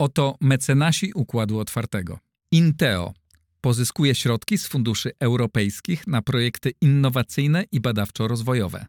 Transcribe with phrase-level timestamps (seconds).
[0.00, 2.18] Oto mecenasi Układu Otwartego.
[2.50, 3.14] Inteo
[3.60, 8.86] pozyskuje środki z funduszy europejskich na projekty innowacyjne i badawczo-rozwojowe.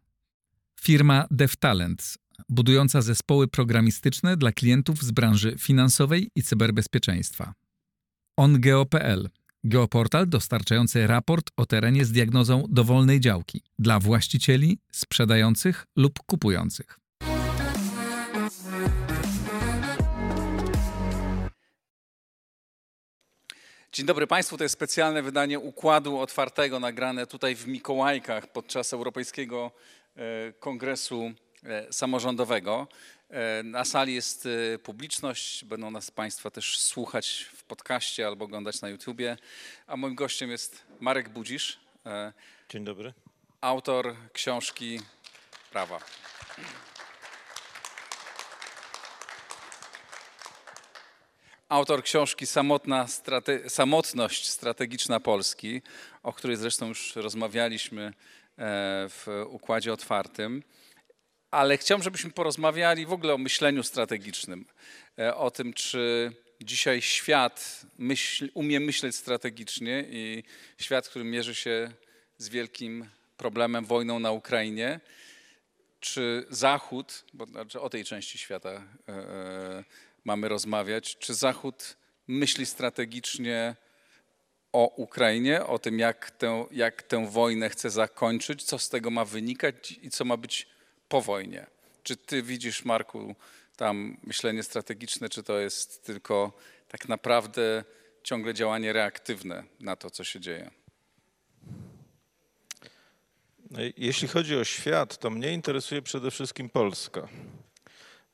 [0.82, 2.18] Firma DevTalents,
[2.50, 7.54] budująca zespoły programistyczne dla klientów z branży finansowej i cyberbezpieczeństwa.
[8.38, 9.30] OnGeo.pl,
[9.64, 17.01] geoportal dostarczający raport o terenie z diagnozą dowolnej działki dla właścicieli, sprzedających lub kupujących.
[23.94, 29.72] Dzień dobry Państwu, to jest specjalne wydanie Układu Otwartego nagrane tutaj w Mikołajkach podczas Europejskiego
[30.16, 30.22] e,
[30.60, 31.32] Kongresu
[31.64, 32.88] e, Samorządowego.
[33.30, 34.48] E, na sali jest
[34.84, 39.38] publiczność, będą nas Państwa też słuchać w podcaście albo oglądać na YouTubie.
[39.88, 41.80] A moim gościem jest Marek Budzisz.
[42.70, 43.14] Dzień dobry.
[43.62, 45.00] Autor książki
[45.72, 46.00] Prawa.
[51.72, 55.82] Autor książki Samotna strate Samotność strategiczna Polski,
[56.24, 58.14] o której zresztą już rozmawialiśmy e,
[59.10, 60.64] w Układzie Otwartym.
[61.52, 64.66] Ale chciałbym, żebyśmy porozmawiali w ogóle o myśleniu strategicznym,
[65.20, 66.32] e, o tym, czy
[66.62, 70.44] dzisiaj świat myśl, umie myśleć strategicznie i
[70.78, 71.92] świat, który mierzy się
[72.38, 75.00] z wielkim problemem, wojną na Ukrainie,
[76.00, 78.70] czy Zachód, bo znaczy o tej części świata
[79.10, 79.84] e,
[80.26, 81.18] mamy rozmawiać.
[81.18, 81.98] Czy Zachód
[82.28, 83.76] myśli strategicznie
[84.74, 89.26] o Ukrainie, o tym, jak tę, jak tę wojnę chce zakończyć, co z tego ma
[89.26, 90.68] wynikać i co ma być
[91.10, 91.68] po wojnie?
[92.04, 93.36] Czy ty widzisz, Marku,
[93.76, 96.54] tam myślenie strategiczne, czy to jest tylko
[96.88, 97.84] tak naprawdę
[98.24, 100.72] ciągle działanie reaktywne na to, co się dzieje?
[103.98, 107.28] Jeśli chodzi o świat, to mnie interesuje przede wszystkim Polska.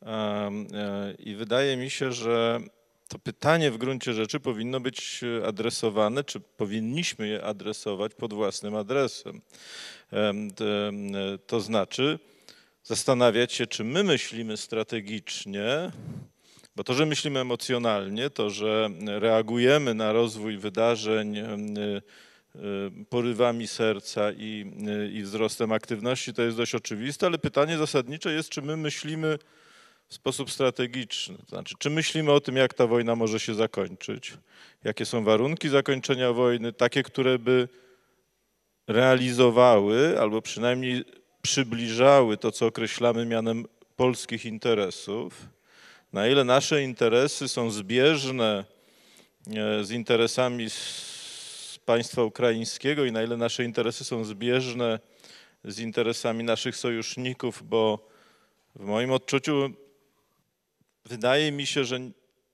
[0.02, 0.52] E,
[1.20, 2.60] I wydaje mi się, że
[3.08, 9.42] to pytanie w gruncie rzeczy powinno być adresowane, czy powinniśmy je adresować pod własnym adresem.
[11.48, 12.20] To znaczy
[12.84, 15.92] zastanawiać się, czy my myślimy strategicznie,
[16.76, 21.46] bo to, że myślimy emocjonalnie, to, że reagujemy na rozwój wydarzeń e,
[23.10, 24.74] porywami serca i,
[25.14, 29.38] i wzrostem aktywności, to jest dość oczywiste, ale pytanie zasadnicze jest, czy my myślimy
[30.10, 31.38] w sposób strategiczny.
[31.38, 34.34] To znaczy, czy myślimy o tym, jak ta wojna może się zakończyć?
[34.84, 37.68] Jakie są warunki zakończenia wojny, takie, które by
[38.88, 41.06] realizowały albo przynajmniej
[41.42, 45.46] przybliżały to, co określamy mianem polskich interesów?
[46.14, 48.66] Na ile nasze interesy są zbieżne
[49.56, 55.00] e, z interesami z państwa ukraińskiego i na ile nasze interesy są zbieżne
[55.64, 58.10] z interesami naszych sojuszników, bo
[58.76, 59.70] w moim odczuciu
[61.10, 62.00] Wydaje mi się, że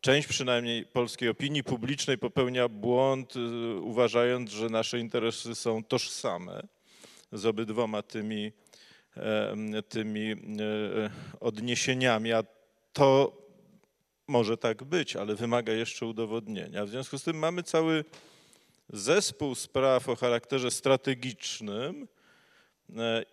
[0.02, 6.68] część przynajmniej polskiej opinii publicznej popełnia błąd, y, uważając, że nasze interesy są tożsame
[7.32, 8.52] z obydwoma tymi,
[9.90, 10.36] tymi e,
[11.40, 12.44] odniesieniami, a
[12.94, 13.38] to
[14.28, 16.86] może tak być, ale wymaga jeszcze udowodnienia.
[16.86, 18.06] W związku z tym mamy cały
[18.90, 22.08] zespół spraw o charakterze strategicznym
[22.98, 23.24] e,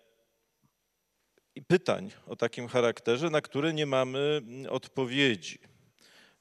[1.71, 5.59] pytań o takim charakterze, na które nie mamy mm, odpowiedzi.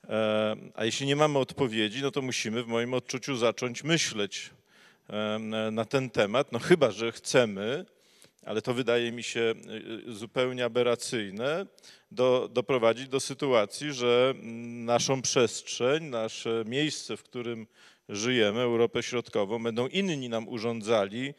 [0.08, 4.50] E, a jeśli nie mamy odpowiedzi, no to musimy w moim odczuciu zacząć myśleć
[5.72, 7.84] na ten temat, no chyba, że chcemy,
[8.46, 11.66] ale to wydaje mi się y, y, zupełnie aberracyjne,
[12.10, 17.66] do, doprowadzić do sytuacji, że mm, naszą przestrzeń, nasze miejsce, w którym
[18.08, 21.34] żyjemy, Europę Środkową, będą inni nam urządzali,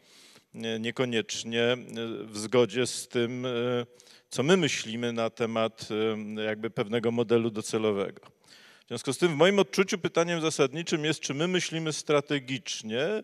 [0.53, 1.77] niekoniecznie
[2.25, 3.49] w zgodzie z tym, e,
[4.29, 5.87] co my myślimy na temat
[6.37, 8.21] e, jakby pewnego modelu docelowego.
[8.85, 13.23] W związku z tym w moim odczuciu pytaniem zasadniczym jest, czy my myślimy strategicznie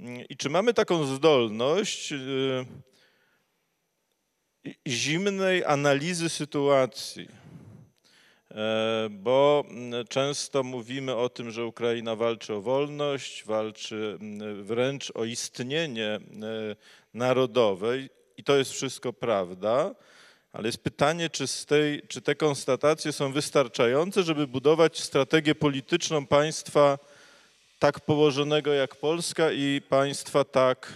[0.00, 2.16] mm, i czy mamy taką zdolność e,
[4.86, 7.43] zimnej analizy sytuacji E,
[9.10, 15.24] bo mm, często mówimy o tym, że Ukraina walczy o wolność, walczy mm, wręcz o
[15.24, 16.20] istnienie e,
[17.14, 17.98] narodowe
[18.36, 19.94] i to jest wszystko prawda,
[20.52, 26.98] ale jest pytanie, czy, tej, czy te konstatacje są wystarczające, żeby budować strategię polityczną państwa
[27.78, 30.92] tak położonego jak Polska i państwa tak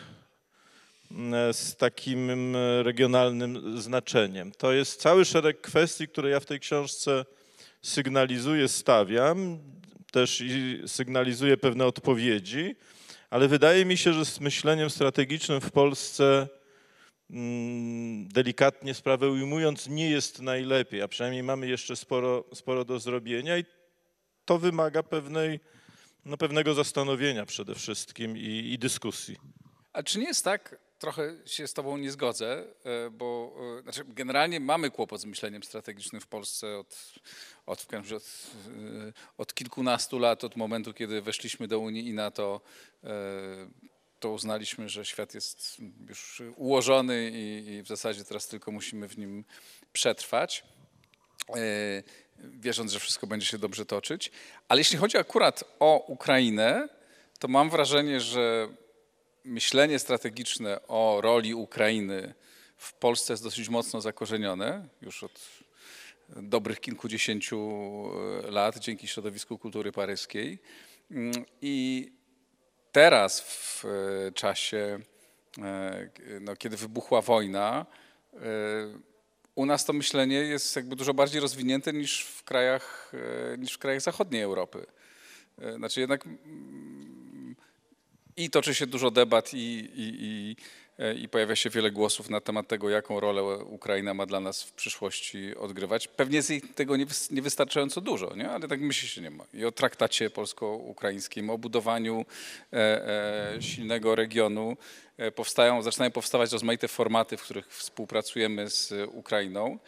[1.11, 4.53] mm, z takim regionalnym znaczeniem.
[4.53, 7.25] To jest cały szereg kwestii, które ja w tej książce
[7.83, 9.59] sygnalizuję, stawiam,
[10.13, 10.43] też
[10.87, 12.77] sygnalizuję pewne odpowiedzi,
[13.31, 16.49] ale wydaje mi się, że z myśleniem strategicznym w Polsce
[17.31, 23.59] mm, delikatnie sprawę ujmując, nie jest najlepiej, a przynajmniej mamy jeszcze sporo, sporo do zrobienia
[23.59, 23.65] i
[24.45, 25.61] to wymaga pewnej,
[26.25, 29.37] no, pewnego zastanowienia przede wszystkim i, i dyskusji.
[29.93, 34.05] A czy nie jest tak, trochę się z Tobą nie zgodzę, e, bo e, znaczy
[34.09, 37.15] generalnie mamy kłopot z myśleniem strategicznym w Polsce od,
[37.69, 42.61] od, od, e, od kilkunastu lat, od momentu, kiedy weszliśmy do Unii i NATO,
[43.05, 43.09] e,
[44.21, 45.77] to uznaliśmy, że świat jest
[46.09, 49.45] już ułożony i, i w zasadzie teraz tylko musimy w nim
[49.93, 50.65] przetrwać,
[51.57, 52.03] e,
[52.39, 54.31] wierząc, że wszystko będzie się dobrze toczyć.
[54.69, 56.89] Ale jeśli chodzi akurat o Ukrainę,
[57.39, 58.69] to mam wrażenie, że
[59.45, 62.35] myślenie strategiczne o roli Ukrainy
[62.77, 65.68] w Polsce jest dosyć mocno zakorzenione już od
[66.37, 67.61] dobrych kilkudziesięciu
[68.45, 70.59] e, lat dzięki środowisku kultury paryskiej.
[71.11, 71.33] Mm,
[71.63, 72.09] I
[72.93, 74.99] teraz w e, czasie,
[75.59, 76.11] e,
[76.41, 77.87] no, kiedy wybuchła wojna,
[79.55, 83.13] u nas to myślenie jest jakby dużo bardziej rozwinięte niż w krajach,
[83.59, 84.87] niż w krajach zachodniej Europy.
[85.77, 87.57] Znaczy jednak mm,
[88.37, 90.57] i toczy się dużo debat i, i, i,
[91.17, 94.73] i, pojawia się wiele głosów na temat tego, jaką rolę Ukraina ma dla nas w
[94.73, 96.09] przyszłości odgrywać.
[96.09, 96.95] Pewnie jest tego
[97.31, 98.51] niewystarczająco dużo, nie?
[98.51, 99.45] ale tak myśli się nie ma.
[99.55, 102.25] I o traktacie polsko-ukraińskim, o budowaniu
[102.73, 102.77] e,
[103.57, 104.77] e, silnego regionu
[105.17, 109.79] e, powstają, zaczynają powstawać rozmaite formaty, w których współpracujemy z Ukrainą.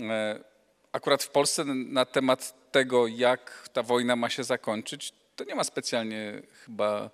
[0.00, 0.44] E,
[0.92, 5.64] akurat w Polsce na temat tego, jak ta wojna ma się zakończyć, to nie ma
[5.64, 7.10] specjalnie chyba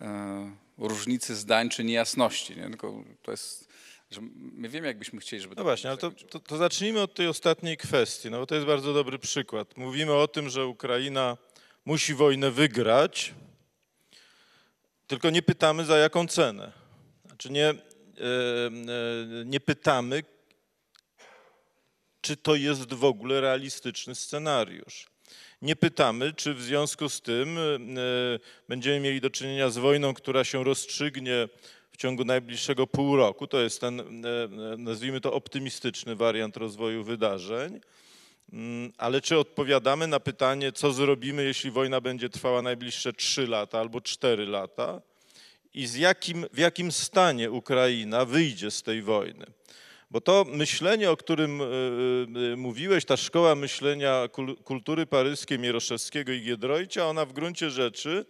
[0.00, 2.56] E, różnicy zdań czy niejasności.
[2.56, 2.62] Nie?
[2.62, 3.68] Tylko to jest,
[4.10, 5.54] że my wiemy, jakbyśmy chcieli, żeby...
[5.54, 8.66] No właśnie, ale to, to, to, zacznijmy od tej ostatniej kwestii, no bo to jest
[8.66, 9.76] bardzo dobry przykład.
[9.76, 11.36] Mówimy o tym, że Ukraina
[11.84, 13.34] musi wojnę wygrać,
[15.06, 16.72] tylko nie pytamy za jaką cenę.
[17.26, 17.80] Znaczy nie, e, e,
[19.44, 20.22] nie pytamy,
[22.20, 25.17] czy to jest w ogóle realistyczny scenariusz
[25.62, 27.60] nie pytamy, czy w związku z tym e,
[28.68, 31.48] będziemy mieli do czynienia z wojną, która się rozstrzygnie
[31.92, 33.46] w ciągu najbliższego pół roku.
[33.46, 37.80] To jest ten, e, nazwijmy to, optymistyczny wariant rozwoju wydarzeń.
[38.52, 43.80] Mm, ale czy odpowiadamy na pytanie, co zrobimy, jeśli wojna będzie trwała najbliższe 3 lata
[43.80, 45.00] albo 4 lata?
[45.74, 49.46] I z jakim, w jakim stanie Ukraina wyjdzie z tej wojny?
[50.10, 51.64] Bo to myślenie, o którym e,
[52.52, 54.28] e, mówiłeś, ta szkoła myślenia
[54.64, 58.24] kultury paryskiej Mieroszewskiego i Giedroycia, ona w gruncie rzeczy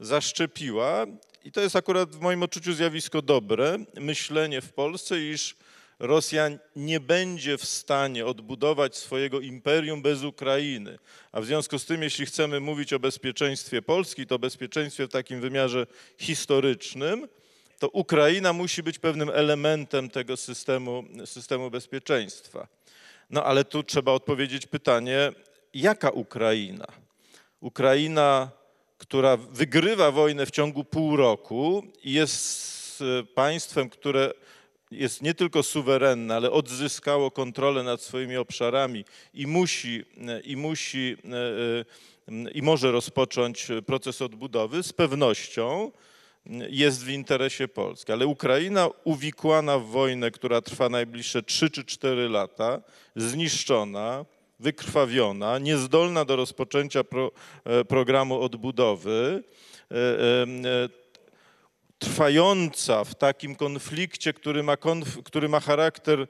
[0.00, 1.06] zaszczepiła,
[1.44, 5.56] i to jest akurat w moim odczuciu zjawisko dobre, myślenie w Polsce, iż
[5.98, 10.98] Rosja nie będzie w stanie odbudować swojego imperium bez Ukrainy.
[11.32, 15.40] A w związku z tym, jeśli chcemy mówić o bezpieczeństwie Polski, to bezpieczeństwie w takim
[15.40, 15.86] wymiarze
[16.18, 17.28] historycznym,
[17.80, 22.68] to Ukraina musi być pewnym elementem tego systemu, systemu bezpieczeństwa.
[23.30, 25.32] No ale tu trzeba odpowiedzieć pytanie,
[25.74, 26.86] jaka Ukraina?
[27.60, 28.50] Ukraina,
[28.98, 33.04] która wygrywa wojnę w ciągu pół roku i jest
[33.34, 34.32] państwem, które
[34.90, 39.04] jest nie tylko suwerenne, ale odzyskało kontrolę nad swoimi obszarami
[39.34, 40.04] i musi,
[40.44, 45.92] i musi e, e, i może rozpocząć proces odbudowy, z pewnością
[46.68, 48.12] jest w interesie Polski.
[48.12, 52.80] Ale Ukraina uwikłana w wojnę, która trwa najbliższe 3 czy 4 lata,
[53.16, 54.24] zniszczona,
[54.60, 57.32] wykrwawiona, niezdolna do rozpoczęcia pro,
[57.64, 59.42] e, programu odbudowy,
[59.90, 60.88] e, e,
[61.98, 66.26] trwająca w takim konflikcie, który ma, konf, który ma charakter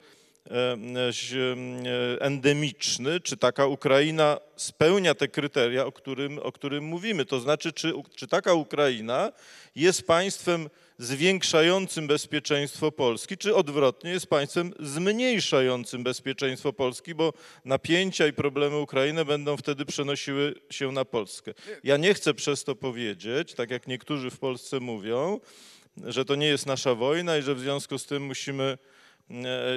[2.19, 7.25] endemiczny, czy taka Ukraina spełnia te kryteria, o którym, o którym mówimy.
[7.25, 9.31] To znaczy, czy, czy taka Ukraina
[9.75, 17.33] jest państwem zwiększającym bezpieczeństwo Polski, czy odwrotnie jest państwem zmniejszającym bezpieczeństwo Polski, bo
[17.65, 21.53] napięcia i problemy Ukrainy będą wtedy przenosiły się na Polskę.
[21.83, 25.39] Ja nie chcę przez to powiedzieć, tak jak niektórzy w Polsce mówią,
[25.97, 28.77] że to nie jest nasza wojna i że w związku z tym musimy E,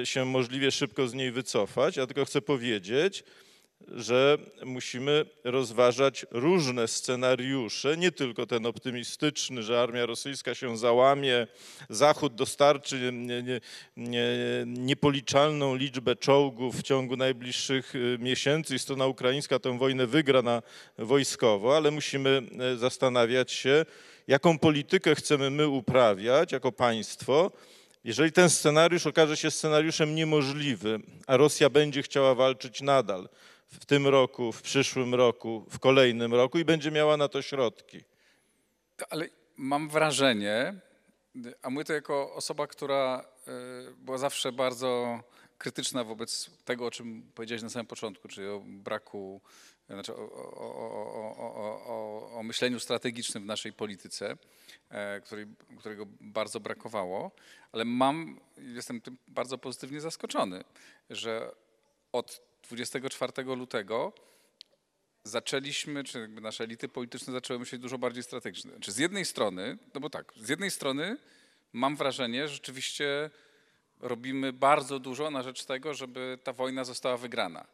[0.03, 1.97] się możliwie szybko z niej wycofać.
[1.97, 3.23] Ja tylko chcę powiedzieć,
[3.87, 11.47] że musimy rozważać różne scenariusze, nie tylko ten optymistyczny, że armia rosyjska się załamie,
[11.89, 13.61] Zachód dostarczy nie, nie,
[13.97, 14.27] nie,
[14.65, 18.75] niepoliczalną liczbę czołgów w ciągu najbliższych y, miesięcy.
[18.75, 20.61] I strona ukraińska tę wojnę wygra na
[20.97, 23.85] wojskowo, ale musimy e, zastanawiać się,
[24.27, 27.51] jaką politykę chcemy my uprawiać jako państwo,
[28.05, 33.29] jeżeli ten scenariusz okaże się scenariuszem niemożliwym, a Rosja będzie chciała walczyć nadal
[33.67, 38.03] w tym roku, w przyszłym roku, w kolejnym roku i będzie miała na to środki.
[39.09, 40.79] Ale mam wrażenie,
[41.61, 43.51] a mówię to jako osoba, która e,
[43.97, 45.19] była zawsze bardzo
[45.57, 49.41] krytyczna wobec tego, o czym powiedziałeś na samym początku, czyli o braku,
[49.93, 54.37] znaczy o, o, o, myśleniu strategicznym w naszej polityce,
[54.89, 55.45] e, której,
[55.79, 57.31] którego bardzo brakowało,
[57.71, 60.63] ale mam, jestem tym bardzo pozytywnie zaskoczony,
[61.09, 61.51] że
[62.11, 64.13] od 24 lutego
[65.23, 68.71] zaczęliśmy, czy nasze elity polityczne zaczęły myśleć dużo bardziej strategicznie.
[68.81, 71.17] Czy z jednej strony, no bo tak, z jednej strony
[71.73, 73.29] mam wrażenie, że rzeczywiście
[73.99, 77.67] robimy bardzo dużo na rzecz tego, żeby ta wojna została wygrana.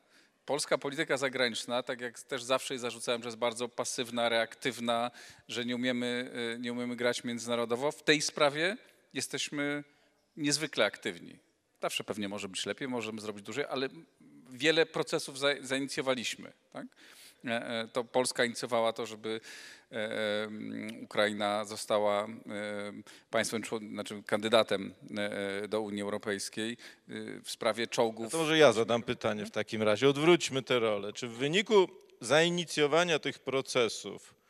[0.45, 5.11] Polska polityka zagraniczna, tak jak też zawsze jej zarzucałem, że jest bardzo pasywna, reaktywna,
[5.47, 8.77] że nie umiemy, y, nie umiemy grać międzynarodowo, w tej sprawie
[9.13, 9.83] jesteśmy
[10.37, 11.39] niezwykle aktywni.
[11.81, 13.89] Zawsze pewnie może być lepiej, możemy zrobić dłużej, ale
[14.49, 16.53] wiele procesów za, zainicjowaliśmy.
[16.73, 16.87] Tak?
[17.45, 19.41] E, e, to Polska inicjowała to, żeby
[19.91, 20.49] e,
[21.03, 22.27] Ukraina została
[23.29, 24.93] państwem, znaczy kandydatem
[25.69, 26.77] do Unii Europejskiej
[27.43, 28.25] w sprawie czołgów.
[28.25, 30.09] No to może ja zadam pytanie w takim razie.
[30.09, 31.13] Odwróćmy tę rolę.
[31.13, 31.87] Czy w wyniku
[32.21, 34.40] zainicjowania tych procesów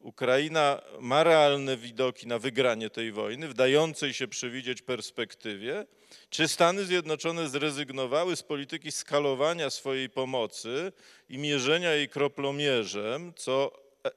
[0.00, 5.86] Ukraina ma realne widoki na wygranie tej wojny, w dającej się przewidzieć perspektywie?
[6.30, 10.92] Czy Stany Zjednoczone zrezygnowały z polityki skalowania swojej pomocy
[11.28, 13.72] i mierzenia jej kroplomierzem, co
[14.06, 14.10] e,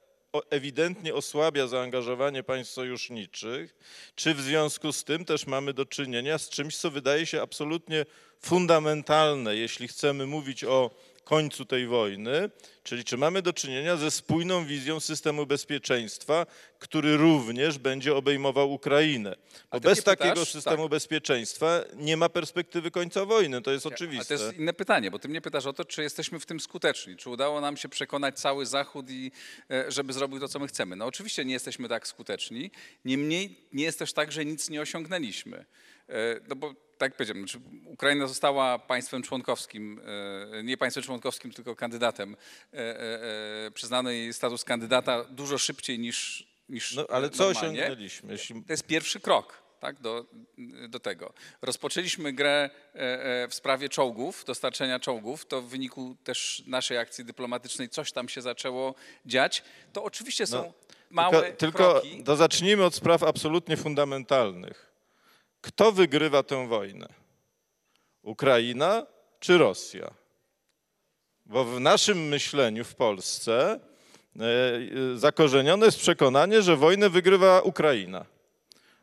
[0.50, 3.74] ewidentnie osłabia zaangażowanie państw sojuszniczych?
[4.14, 8.06] Czy w związku z tym też mamy do czynienia z czymś, co wydaje się absolutnie
[8.40, 10.90] fundamentalne, jeśli chcemy mówić o
[11.24, 12.50] końcu tej wojny,
[12.82, 16.46] czyli czy mamy do czynienia ze spójną wizją systemu bezpieczeństwa,
[16.78, 19.36] który również będzie obejmował Ukrainę.
[19.72, 20.48] Bo bez takiego pytasz?
[20.48, 20.90] systemu tak.
[20.90, 24.34] bezpieczeństwa nie ma perspektywy końca wojny, to jest oczywiste.
[24.34, 26.60] A to jest inne pytanie, bo ty mnie pytasz o to, czy jesteśmy w tym
[26.60, 29.32] skuteczni, czy udało nam się przekonać cały Zachód, i
[29.70, 30.96] e, żeby zrobił to, co my chcemy.
[30.96, 32.70] No oczywiście nie jesteśmy tak skuteczni,
[33.04, 35.64] niemniej nie jest też tak, że nic nie osiągnęliśmy.
[36.12, 40.00] E, no bo tak jak powiedziałem, znaczy Ukraina została państwem członkowskim,
[40.52, 42.36] e, nie państwem członkowskim, tylko kandydatem.
[42.72, 47.82] E, przyznany jej status kandydata dużo szybciej niż, niż no, Ale co normalnie.
[47.82, 48.38] osiągnęliśmy?
[48.66, 49.62] To jest pierwszy krok.
[49.80, 50.26] Tak, do,
[50.88, 51.32] do tego.
[51.62, 52.70] Rozpoczęliśmy grę
[53.48, 55.46] w sprawie czołgów, dostarczenia czołgów.
[55.46, 58.94] To w wyniku też naszej akcji dyplomatycznej coś tam się zaczęło
[59.26, 59.62] dziać.
[59.92, 60.72] To oczywiście są no,
[61.10, 62.24] małe tylko, tylko kroki.
[62.24, 64.91] To zacznijmy od spraw absolutnie fundamentalnych.
[65.62, 67.08] Kto wygrywa tę wojnę?
[68.22, 69.06] Ukraina
[69.40, 70.14] czy Rosja?
[71.46, 73.80] Bo w naszym myśleniu w Polsce
[74.40, 78.24] e, e, zakorzenione jest przekonanie, że wojnę wygrywa Ukraina.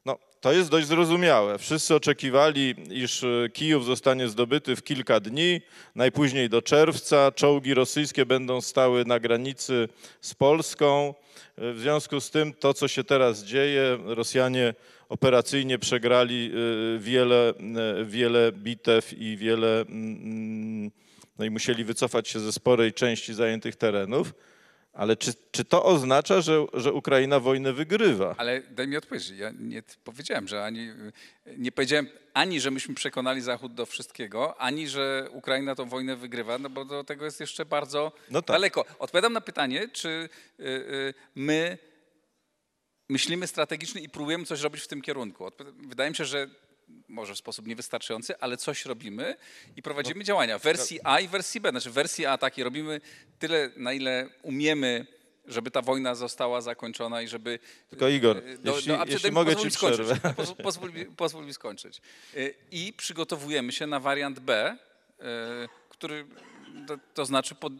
[0.05, 1.57] No, to jest dość zrozumiałe.
[1.57, 5.61] Wszyscy oczekiwali, iż e, Kijów zostanie zdobyty w kilka dni,
[5.95, 7.31] najpóźniej do czerwca.
[7.31, 9.89] Czołgi rosyjskie będą stały na granicy
[10.21, 11.13] z Polską.
[11.57, 14.73] W związku z tym to, co się teraz dzieje, Rosjanie
[15.09, 16.51] operacyjnie przegrali
[16.95, 17.53] y, wiele,
[18.01, 20.91] y, wiele bitew i wiele, mm,
[21.39, 24.33] no i musieli wycofać się ze sporej części zajętych terenów.
[24.93, 28.35] Ale czy, czy to oznacza, że, że Ukraina wojnę wygrywa?
[28.37, 29.39] Ale daj mi odpowiedzieć.
[29.39, 30.89] Ja nie powiedziałem, że ani,
[31.57, 36.57] nie powiedziałem ani, że myśmy przekonali Zachód do wszystkiego, ani, że Ukraina tą wojnę wygrywa,
[36.57, 38.55] no bo do tego jest jeszcze bardzo no tak.
[38.55, 38.85] daleko.
[38.99, 41.77] Odpowiadam na pytanie, czy y, my
[43.09, 45.51] myślimy strategicznie i próbujemy coś robić w tym kierunku.
[45.87, 46.47] Wydaje mi się, że
[47.07, 49.35] może w sposób niewystarczający, ale coś robimy
[49.75, 51.69] i prowadzimy no, działania w wersji A i wersji B.
[51.69, 53.01] Znaczy w wersji A takiej robimy
[53.39, 55.07] tyle, na ile umiemy,
[55.45, 57.59] żeby ta wojna została zakończona i żeby...
[57.89, 60.15] Tylko Igor, e, do, jeśli, do, jeśli mogę ci przerwę.
[60.35, 62.01] Pozwól, pozwól, mi, pozwól mi skończyć.
[62.37, 62.39] E,
[62.71, 64.77] I przygotowujemy się na wariant B,
[65.19, 66.25] e, który
[66.87, 67.73] to, to znaczy pod,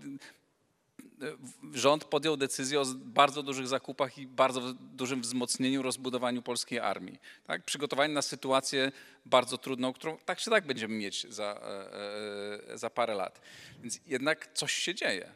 [1.73, 7.19] rząd podjął decyzję o bardzo dużych zakupach i bardzo dużym wzmocnieniu, rozbudowaniu polskiej armii.
[7.47, 7.63] Tak?
[7.63, 8.91] Przygotowani na sytuację
[9.25, 13.41] bardzo trudną, którą tak czy tak będziemy mieć za, e, e, za parę lat.
[13.81, 15.31] Więc jednak coś się dzieje.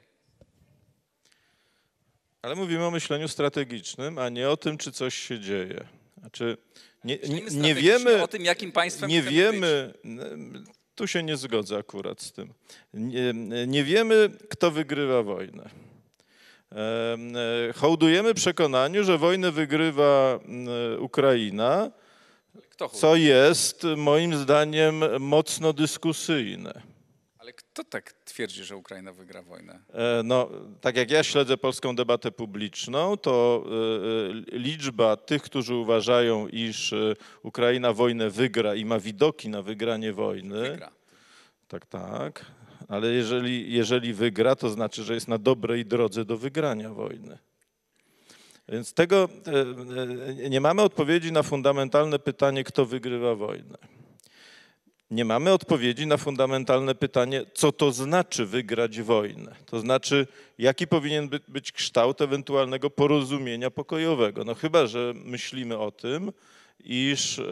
[2.42, 5.88] Ale mówimy o myśleniu strategicznym, a nie o tym, czy coś się dzieje.
[6.18, 6.58] Znaczy,
[7.04, 11.78] nie, nie, nie wiemy o tym, jakim państwem nie wiemy, być tu się nie zgodzę
[11.78, 12.54] akurat z tym.
[12.94, 13.34] Nie,
[13.68, 15.70] nie wiemy, kto wygrywa wojnę.
[16.72, 20.40] E, hołdujemy przekonaniu, że wojnę wygrywa
[21.00, 21.92] Ukraina,
[22.94, 26.93] co jest moim zdaniem mocno dyskusyjne.
[27.56, 29.80] Kto tak twierdzi, że Ukraina wygra wojnę?
[29.94, 30.50] E, no,
[30.82, 33.66] tak jak ja śledzę polską debatę publiczną, to
[34.52, 40.14] e, liczba tych, którzy uważają, iż e, Ukraina wojnę wygra i ma widoki na wygranie
[40.14, 40.70] wojny.
[40.70, 40.92] Wygra.
[41.68, 42.46] Tak, tak.
[42.88, 47.38] Ale jeżeli, jeżeli wygra, to znaczy, że jest na dobrej drodze do wygrania wojny.
[48.70, 49.30] Więc tego
[50.50, 53.78] nie mamy odpowiedzi na fundamentalne pytanie, kto wygrywa wojnę.
[55.14, 59.56] Nie mamy odpowiedzi na fundamentalne pytanie, co to znaczy wygrać wojnę.
[59.66, 60.28] To znaczy,
[60.58, 64.44] jaki powinien by- być kształt ewentualnego porozumienia pokojowego.
[64.44, 66.32] No chyba, że myślimy o tym,
[66.84, 67.44] iż e,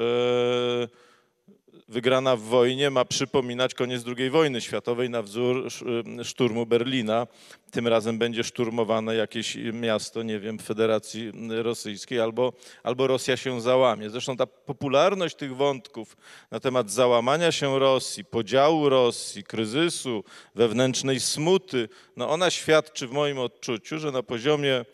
[1.88, 7.28] wygrana w wojnie ma przypominać koniec II wojny światowej na wzór sz- szturmu Berlina.
[7.72, 14.10] Tym razem będzie szturmowane jakieś miasto, nie wiem, Federacji Rosyjskiej, albo, albo Rosja się załamie.
[14.10, 16.18] Zresztą ta popularność tych wątków
[16.52, 20.24] na temat załamania się Rosji, podziału Rosji, kryzysu,
[20.56, 24.86] wewnętrznej smuty, no ona świadczy w moim odczuciu, że na poziomie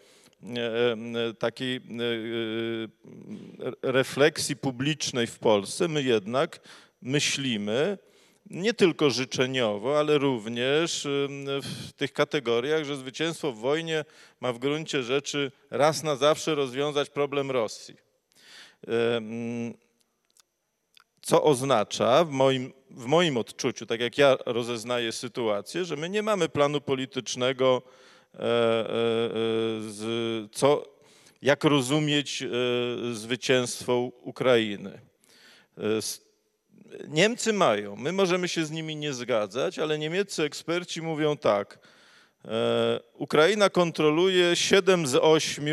[1.39, 1.82] takiej e, e,
[3.82, 6.60] refleksji publicznej w Polsce my jednak
[7.01, 7.98] myślimy
[8.50, 11.08] nie tylko życzeniowo, ale również
[11.63, 14.06] w tych kategoriach, że zwycięstwo w wojnie
[14.39, 17.96] ma w gruncie rzeczy raz na zawsze rozwiązać problem Rosji.
[18.88, 19.74] Em,
[21.22, 26.24] Co oznacza w moim, w moim odczuciu, tak jak ja rozeznaję sytuację, że my nie
[26.24, 27.88] mamy planu politycznego, e, e, e,
[29.79, 30.98] z, co,
[31.41, 32.48] jak rozumieć e,
[33.13, 35.00] zwycięstwo Ukrainy.
[35.77, 35.82] E,
[37.08, 41.79] Niemcy mają, my możemy się z nimi nie zgadzać, ale niemieccy eksperci mówią tak.
[42.46, 45.65] e, Ukraina kontroluje 7 z 8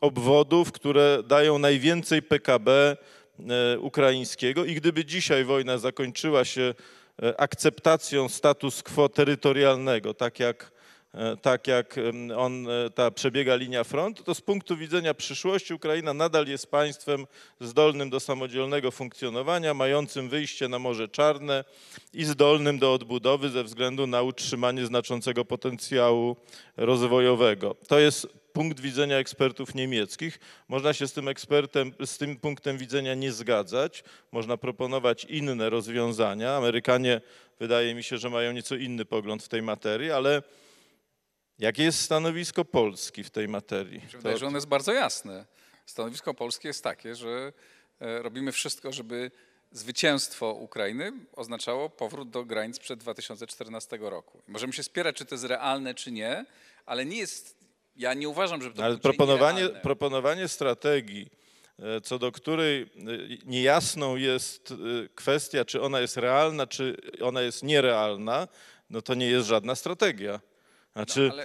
[0.00, 2.96] obwodów, które dają najwięcej PKB
[3.38, 6.74] e, ukraińskiego i gdyby dzisiaj wojna zakończyła się
[7.22, 10.75] e, akceptacją status quo terytorialnego, tak jak, e,
[11.42, 11.94] tak jak
[12.36, 17.26] on, e, ta przebiega linia frontu, to z punktu widzenia przyszłości Ukraina nadal jest państwem
[17.60, 21.64] zdolnym do samodzielnego funkcjonowania, mającym wyjście na Morze Czarne
[22.12, 26.36] i zdolnym do odbudowy ze względu na utrzymanie znaczącego potencjału
[26.76, 27.76] rozwojowego.
[27.88, 30.40] To jest punkt widzenia ekspertów niemieckich.
[30.68, 34.04] Można się z tym ekspertem, z tym punktem widzenia nie zgadzać.
[34.32, 36.56] Można proponować inne rozwiązania.
[36.56, 37.20] Amerykanie
[37.60, 40.42] wydaje mi się, że mają nieco inny pogląd w tej materii, ale
[41.58, 44.00] jakie jest stanowisko Polski w tej materii?
[44.00, 45.44] Się wydaje, że ono jest bardzo jasne.
[45.86, 47.52] Stanowisko polskie jest takie, że
[48.00, 49.30] e, robimy wszystko, żeby
[49.72, 54.42] zwycięstwo Ukrainy oznaczało powrót do granic przed 2014 roku.
[54.48, 56.44] Możemy się spierać, czy to jest realne, czy nie,
[56.86, 57.56] ale nie jest,
[57.96, 59.80] ja nie uważam, żeby to Ale było proponowanie, nierealne.
[59.80, 61.30] proponowanie strategii,
[61.78, 62.86] e, co do której e,
[63.44, 64.74] niejasną jest
[65.14, 68.48] kwestia, czy ona jest realna, czy ona jest nierealna,
[68.90, 70.40] no to nie jest żadna strategia.
[70.96, 71.42] Znaczy, No, ale-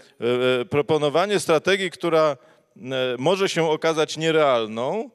[0.57, 2.37] e, e, proponowanie strategii, która
[2.77, 2.81] e,
[3.17, 5.09] może się okazać nierealną,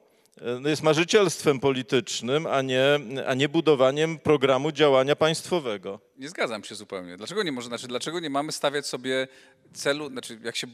[0.65, 5.99] jest marzycielstwem politycznym, a nie, a nie budowaniem programu działania państwowego.
[6.17, 7.17] Nie zgadzam się zupełnie.
[7.17, 9.27] Dlaczego nie może, znaczy, dlaczego nie mamy stawiać sobie
[9.73, 10.67] celu, znaczy jak się,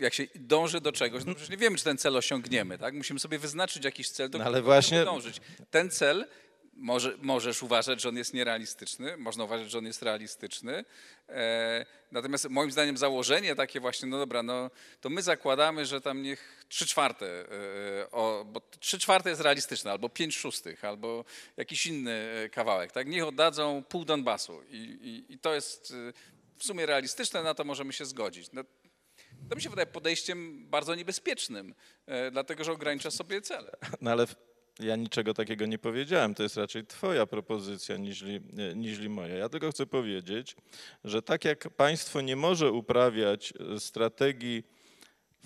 [0.00, 2.94] jak się dąży do czegoś, no przecież nie wiemy, czy ten cel osiągniemy, tak?
[2.94, 5.40] Musimy sobie wyznaczyć jakiś cel, do No ale którego właśnie- dążyć.
[5.70, 6.26] Ten cel
[6.76, 10.84] może, możesz uważać, że on jest nierealistyczny, można uważać, że on jest realistyczny.
[11.28, 16.22] E, natomiast moim zdaniem założenie takie właśnie, no dobra, no to my zakładamy, że tam
[16.22, 17.26] niech trzy czwarte,
[18.00, 21.24] e, o, bo trzy czwarte jest realistyczne, albo pięć szóstych, albo
[21.56, 23.06] jakiś inny e, kawałek, tak?
[23.08, 26.12] Niech oddadzą pół Donbasu i, i, i to jest e,
[26.58, 28.52] w sumie realistyczne, na to możemy się zgodzić.
[28.52, 28.64] No,
[29.48, 31.74] to mi się wydaje podejściem bardzo niebezpiecznym,
[32.06, 33.70] e, dlatego że ogranicza sobie cele.
[34.00, 34.26] No ale
[34.80, 36.34] ja niczego takiego nie powiedziałem.
[36.34, 38.40] To jest raczej twoja propozycja niźli,
[38.74, 39.34] niźli moja.
[39.36, 40.56] Ja tylko chcę powiedzieć,
[41.04, 44.62] że tak jak państwo nie może uprawiać e, strategii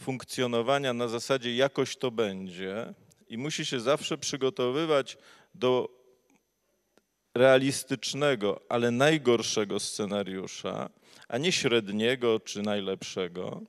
[0.01, 2.95] funkcjonowania na zasadzie jakoś to będzie
[3.29, 5.19] i musi się zawsze przygotowywać
[5.55, 5.89] do
[7.35, 10.91] realistycznego, ale najgorszego scenariusza,
[11.29, 13.63] a nie średniego czy najlepszego,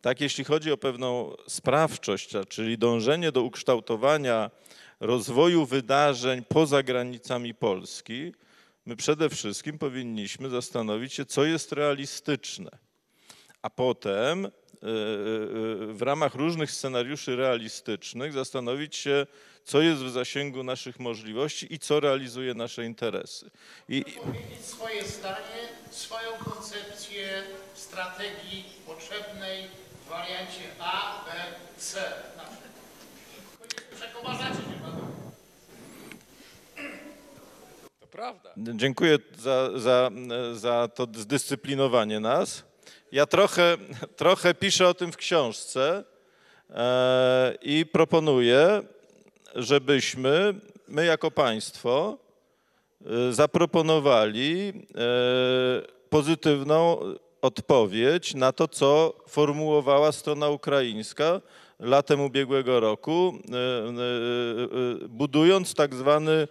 [0.00, 4.50] tak, jeśli chodzi o pewną sprawczość, czyli dążenie do ukształtowania
[5.04, 8.32] rozwoju wydarzeń poza granicami Polski,
[8.86, 12.70] my przede wszystkim powinniśmy zastanowić się, co jest realistyczne.
[13.62, 14.50] A potem e, e,
[15.92, 19.26] w ramach różnych scenariuszy realistycznych zastanowić się,
[19.64, 23.50] co jest w zasięgu naszych możliwości i co realizuje nasze interesy.
[23.88, 27.42] I- powiedzieć swoje zdanie, swoją koncepcję
[27.74, 29.64] strategii potrzebnej
[30.06, 31.30] w wariancie A, B,
[31.78, 32.00] C
[32.36, 32.73] na przykład.
[38.00, 38.50] To prawda.
[38.56, 40.10] Dziękuję za, za,
[40.52, 42.64] za to zdyscyplinowanie nas.
[43.12, 43.76] Ja trochę,
[44.16, 46.04] trochę piszę o tym w książce
[46.70, 48.82] e, i proponuję,
[49.54, 50.54] żebyśmy
[50.88, 52.18] my jako państwo
[53.06, 55.02] e, zaproponowali e,
[56.08, 57.00] pozytywną
[57.42, 61.40] odpowiedź na to, co formułowała strona ukraińska
[61.78, 66.48] latem ubiegłego roku, e, e, e, budując tak zwany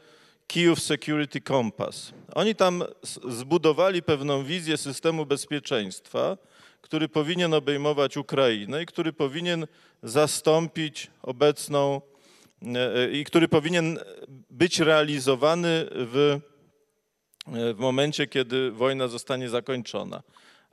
[0.47, 2.13] Kijów Security Compass.
[2.35, 2.83] Oni tam
[3.27, 6.37] zbudowali pewną wizję systemu bezpieczeństwa,
[6.81, 9.67] który powinien obejmować Ukrainę i który powinien
[10.03, 12.01] zastąpić obecną
[13.11, 13.99] i który powinien
[14.49, 16.39] być realizowany w,
[17.47, 20.23] w momencie, kiedy wojna zostanie zakończona.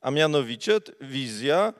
[0.00, 1.72] A mianowicie wizja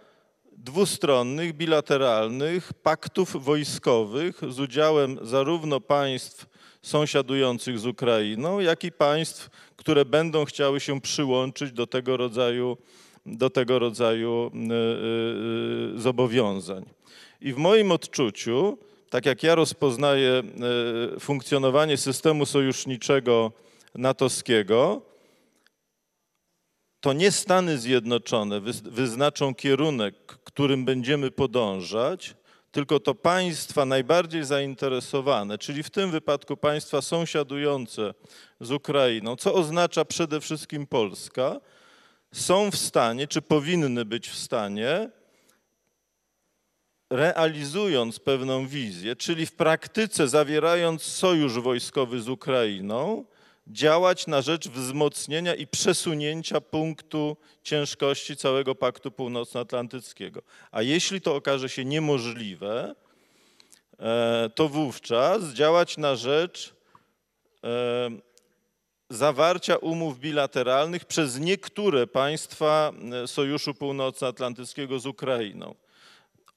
[0.64, 6.46] dwustronnych, bilateralnych paktów wojskowych z udziałem zarówno państw
[6.83, 12.77] sąsiadujących z Ukrainą, jak i państw, które będą chciały się przyłączyć do tego rodzaju,
[13.27, 16.85] do tego rodzaju y, y, y, zobowiązań.
[17.40, 18.79] I w moim odczuciu,
[19.11, 20.42] tak jak ja rozpoznaję
[21.20, 23.53] funkcjonowanie systemu sojuszniczego
[23.94, 25.03] natowskiego,
[27.00, 32.34] to nie Stany Zjednoczone wyznaczą kierunek, którym będziemy podążać,
[32.72, 38.14] tylko to państwa najbardziej zainteresowane, czyli w tym wypadku państwa sąsiadujące
[38.60, 41.60] z Ukrainą, co oznacza przede wszystkim Polska,
[42.32, 45.10] są w stanie, czy powinny być w stanie,
[47.10, 53.24] realizując pewną wizję, czyli w praktyce zawierając sojusz wojskowy z Ukrainą,
[53.72, 60.42] działać na rzecz wzmocnienia i przesunięcia punktu ciężkości całego Paktu Północnoatlantyckiego.
[60.70, 62.94] A jeśli to okaże się niemożliwe,
[63.98, 66.74] e, to wówczas działać na rzecz
[67.64, 68.11] e,
[69.11, 72.92] zawarcia umów bilateralnych przez niektóre państwa
[73.24, 75.74] e, Sojuszu Północnoatlantyckiego z Ukrainą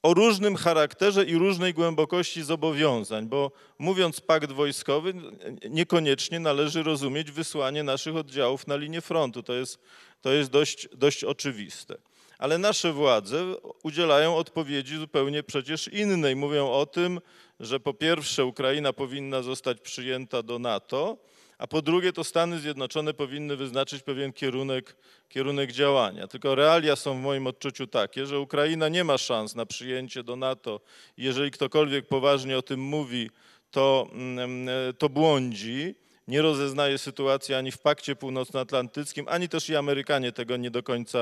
[0.03, 5.13] o różnym charakterze i różnej głębokości zobowiązań, bo mówiąc pakt wojskowy,
[5.69, 9.43] niekoniecznie należy rozumieć wysłanie naszych oddziałów na linię frontu.
[9.43, 9.79] To jest,
[10.21, 11.97] to jest dość, dość oczywiste.
[12.37, 16.35] Ale nasze władze udzielają odpowiedzi zupełnie przecież innej.
[16.35, 17.21] Mówią o tym,
[17.59, 21.17] że po pierwsze Ukraina powinna zostać przyjęta do NATO,
[21.57, 24.95] a po drugie to Stany Zjednoczone powinny wyznaczyć pewien kierunek,
[25.29, 26.27] kierunek działania.
[26.27, 30.35] Tylko realia są w moim odczuciu takie, że Ukraina nie ma szans na przyjęcie do
[30.35, 30.79] NATO.
[31.17, 33.29] Jeżeli ktokolwiek poważnie o tym mówi,
[33.71, 35.95] to, mm, to błądzi,
[36.27, 41.19] nie rozeznaje sytuacji ani w Pakcie Północnoatlantyckim, ani też i Amerykanie tego nie do końca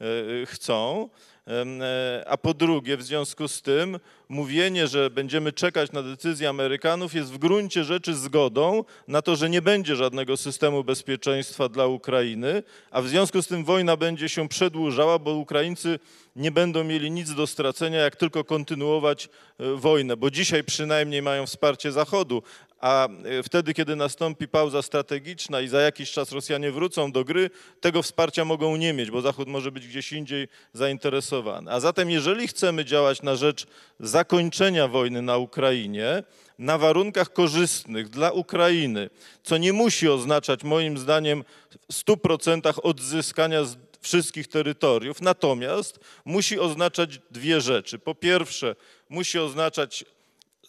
[0.00, 1.08] e, chcą.
[1.48, 7.14] E, A po drugie, w związku z tym, mówienie, że będziemy czekać na decyzję Amerykanów,
[7.14, 12.62] jest w gruncie rzeczy zgodą na to, że nie będzie żadnego systemu bezpieczeństwa dla Ukrainy,
[12.90, 15.98] a w związku z tym wojna będzie się przedłużała, bo Ukraińcy
[16.36, 21.46] nie będą mieli nic do stracenia, jak tylko kontynuować e, wojnę, bo dzisiaj przynajmniej mają
[21.46, 22.42] wsparcie Zachodu,
[22.80, 27.50] a e, wtedy, kiedy nastąpi pauza strategiczna i za jakiś czas Rosjanie wrócą do gry,
[27.80, 31.70] tego wsparcia mogą nie mieć, bo Zachód może być gdzieś indziej zainteresowany.
[31.70, 33.66] A zatem, jeżeli chcemy działać na rzecz
[34.00, 36.22] zakończenia wojny na Ukrainie,
[36.58, 39.10] na warunkach korzystnych dla Ukrainy,
[39.42, 41.44] co nie musi oznaczać moim zdaniem
[41.90, 43.64] w 100% odzyskania
[44.00, 47.98] wszystkich terytoriów, natomiast musi oznaczać dwie rzeczy.
[47.98, 48.76] Po pierwsze,
[49.08, 50.04] musi oznaczać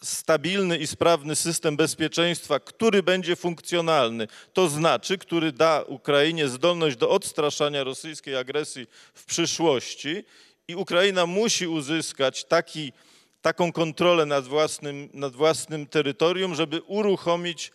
[0.03, 7.09] stabilny i sprawny system bezpieczeństwa, który będzie funkcjonalny, to znaczy, który da Ukrainie zdolność do
[7.09, 10.23] odstraszania rosyjskiej agresji w przyszłości
[10.67, 12.91] i Ukraina musi uzyskać taki,
[13.41, 17.71] taką kontrolę nad własnym, nad własnym terytorium, żeby uruchomić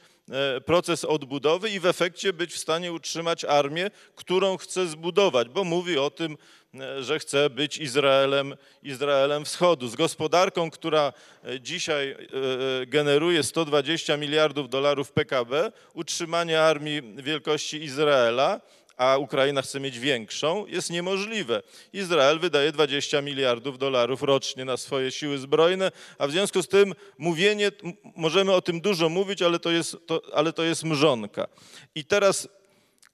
[0.64, 5.98] proces odbudowy i w efekcie być w stanie utrzymać armię, którą chce zbudować, bo mówi
[5.98, 6.36] o tym,
[6.74, 9.88] e, że chce być Izraelem, Izraelem Wschodu.
[9.88, 11.12] Z gospodarką, która
[11.44, 18.60] e, dzisiaj e, e, generuje 120 miliardów dolarów PKB, utrzymanie armii wielkości Izraela,
[18.96, 21.62] a Ukraina chce mieć większą, jest niemożliwe.
[21.92, 26.94] Izrael wydaje 20 miliardów dolarów rocznie na swoje siły zbrojne, a w związku z tym
[27.18, 27.70] mówienie,
[28.16, 31.46] możemy o tym dużo mówić, ale to jest, to, ale to jest mrzonka.
[31.94, 32.48] I teraz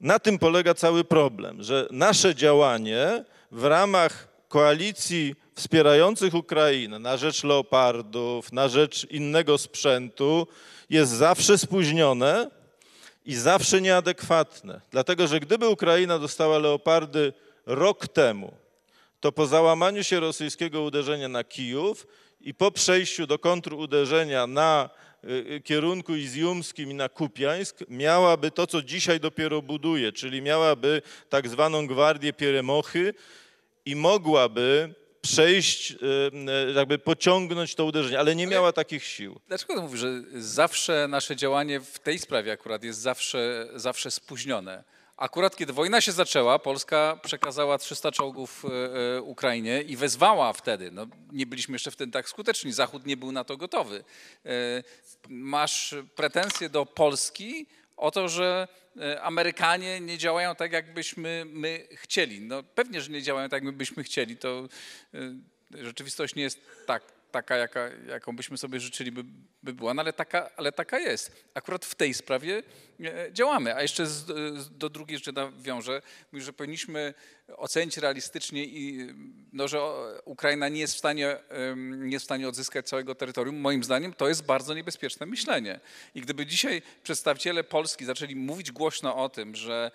[0.01, 7.45] na tym polega cały problem, że nasze działanie w ramach koalicji wspierających Ukrainę na rzecz
[7.45, 10.47] leopardów, na rzecz innego sprzętu
[10.91, 12.51] jest zawsze spóźnione
[13.25, 14.81] i zawsze nieadekwatne.
[14.91, 17.33] Dlatego, że gdyby Ukraina dostała leopardy
[17.67, 18.55] rok temu,
[19.21, 22.07] to po załamaniu się rosyjskiego uderzenia na Kijów
[22.41, 24.91] i po przejściu do kontruderzenia na
[25.25, 31.03] y, y, kierunku izjumskim i na Kupiańsk, miałaby to, co dzisiaj dopiero buduje, czyli miałaby
[31.29, 33.15] tak zwaną gwardię Pieremochy
[33.87, 35.97] i mogłaby przejść, y,
[36.71, 39.41] y, jakby pociągnąć to uderzenie, ale nie miała takich sił.
[39.49, 44.85] Dlaczego to mówisz, że zawsze nasze działanie w tej sprawie akurat jest zawsze, zawsze spóźnione?
[45.17, 50.91] Akurat kiedy wojna się zaczęła, Polska przekazała 300 czołgów e, Ukrainie i wezwała wtedy.
[50.91, 54.05] No, nie byliśmy jeszcze wtedy tak skuteczni, Zachód nie był na to gotowy.
[55.29, 57.67] Masz pretensje do Polski
[58.01, 58.69] o to, że
[59.01, 62.41] e, Amerykanie nie działają tak, jakbyśmy my chcieli.
[62.41, 64.37] No pewnie, że nie działają tak, jakbyśmy chcieli.
[64.37, 64.69] To
[65.15, 69.25] e, rzeczywistość nie jest tak, taka, jaka, jaką byśmy sobie życzyli, by,
[69.63, 71.45] by była, no ale taka, ale taka jest.
[71.55, 72.63] Akurat w tej sprawie
[73.01, 73.75] e, działamy.
[73.75, 74.25] A jeszcze z,
[74.79, 77.15] do drugiej rzeczy nawiążę, mówi, że powinniśmy
[77.57, 79.09] ocenić realistycznie, i,
[79.53, 79.81] no, że
[80.25, 81.37] Ukraina nie jest, w stanie,
[81.77, 83.57] nie jest w stanie odzyskać całego terytorium.
[83.57, 85.81] Moim zdaniem to jest bardzo niebezpieczne myślenie.
[86.15, 89.91] I gdyby dzisiaj przedstawiciele Polski zaczęli mówić głośno o tym, że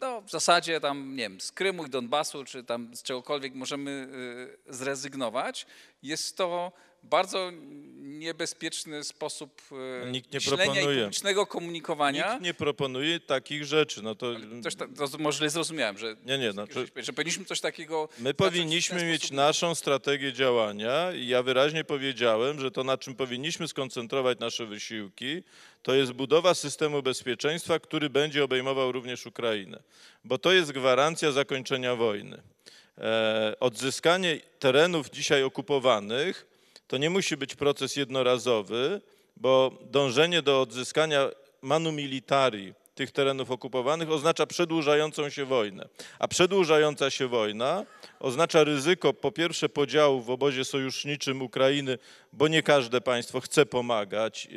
[0.00, 4.08] no, w zasadzie tam, nie wiem, z Krymu i Donbasu, czy tam z czegokolwiek możemy
[4.68, 5.66] y, zrezygnować,
[6.02, 7.50] jest to bardzo
[8.18, 9.62] niebezpieczny sposób
[10.02, 10.82] e, Nikt nie proponuje.
[10.82, 12.32] i publicznego komunikowania.
[12.32, 14.02] Nikt nie proponuje takich rzeczy.
[14.02, 14.26] No to,
[14.62, 18.08] Coś ta, to może zrozumiałem, że, Nie, nie, znaczy- że powinniśmy coś takiego...
[18.18, 23.14] My powinniśmy mieć sposób- naszą strategię działania i ja wyraźnie powiedziałem, że to na czym
[23.14, 25.42] powinniśmy skoncentrować nasze wysiłki,
[25.82, 29.82] to jest budowa systemu bezpieczeństwa, który będzie obejmował również Ukrainę,
[30.24, 32.42] bo to jest gwarancja zakończenia wojny.
[32.98, 36.46] E, odzyskanie terenów dzisiaj okupowanych
[36.88, 39.00] to nie musi być proces jednorazowy,
[39.36, 41.28] bo dążenie do odzyskania
[41.62, 45.88] manu militari tych terenów okupowanych oznacza przedłużającą się wojnę.
[46.18, 47.84] A przedłużająca się wojna
[48.20, 51.98] oznacza ryzyko po pierwsze podziału w obozie sojuszniczym Ukrainy,
[52.32, 54.48] bo nie każde państwo chce pomagać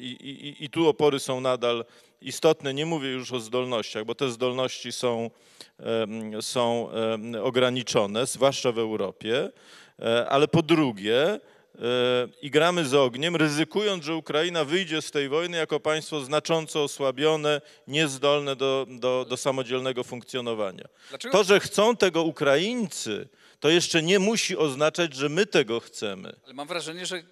[0.00, 1.84] i, i, i tu opory są nadal
[2.22, 2.74] istotne.
[2.74, 5.30] Nie mówię już o zdolnościach, bo te zdolności są,
[6.40, 6.90] są
[7.42, 9.50] ograniczone, zwłaszcza w Europie,
[10.02, 11.40] E, ale po drugie
[12.42, 17.60] i gramy z ogniem, ryzykując, że Ukraina wyjdzie z tej wojny jako państwo znacząco osłabione,
[17.86, 20.84] niezdolne do, do, do samodzielnego funkcjonowania.
[21.08, 21.38] Dlaczego?
[21.38, 23.28] To, że chcą tego Ukraińcy,
[23.60, 26.36] to jeszcze nie musi oznaczać, że my tego chcemy.
[26.44, 27.22] Ale mam wrażenie, że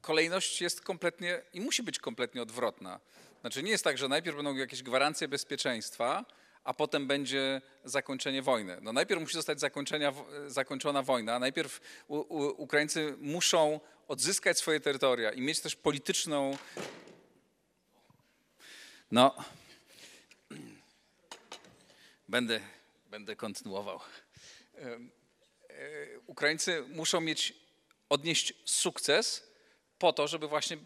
[0.00, 3.00] kolejność jest kompletnie i musi być kompletnie odwrotna.
[3.40, 6.24] Znaczy nie jest tak, że najpierw będą jakieś gwarancje bezpieczeństwa,
[6.64, 8.78] a potem będzie zakończenie wojny.
[8.82, 9.60] No najpierw musi zostać
[10.46, 16.56] zakończona wojna, najpierw u, u, Ukraińcy muszą odzyskać swoje terytoria i mieć też polityczną...
[19.10, 19.34] No,
[22.28, 22.60] będę,
[23.10, 24.00] będę kontynuował.
[24.74, 24.98] E,
[26.26, 27.54] Ukraińcy muszą mieć,
[28.08, 29.50] odnieść sukces
[29.98, 30.78] po to, żeby właśnie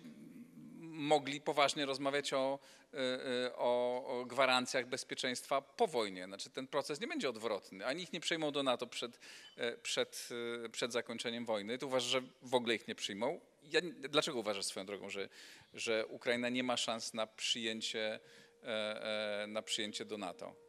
[0.94, 2.58] mogli poważnie rozmawiać o,
[2.94, 6.24] y, y, o, o gwarancjach bezpieczeństwa po wojnie.
[6.24, 7.86] Znaczy ten proces nie będzie odwrotny.
[7.86, 9.18] Ani ich nie przyjmą do NATO przed,
[9.56, 10.28] e, przed,
[10.64, 11.78] y, przed zakończeniem wojny.
[11.78, 13.40] Ty uważasz, że w ogóle ich nie przyjmą?
[13.72, 15.28] Ja, dlaczego uważasz swoją drogą, że,
[15.74, 18.20] że Ukraina nie ma szans na przyjęcie,
[18.62, 20.63] e, e, na przyjęcie do NATO?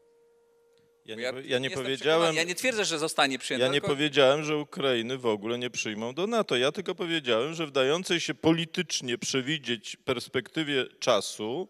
[1.06, 3.65] Ja nie, ja nie powiedziałem, Ja nie twierdzę, że zostanie przyjęta.
[3.65, 6.56] Ja nie powiedziałem, że Ukrainy w ogóle nie przyjmą do NATO.
[6.56, 11.68] Ja tylko powiedziałem, że w dającej się politycznie przewidzieć perspektywie czasu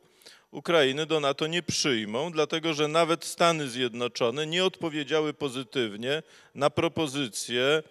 [0.52, 6.24] Ukrainy do NATO nie przyjmą, dlatego że nawet Stany Zjednoczone nie odpowiedziały pozytywnie
[6.56, 7.84] na propozycję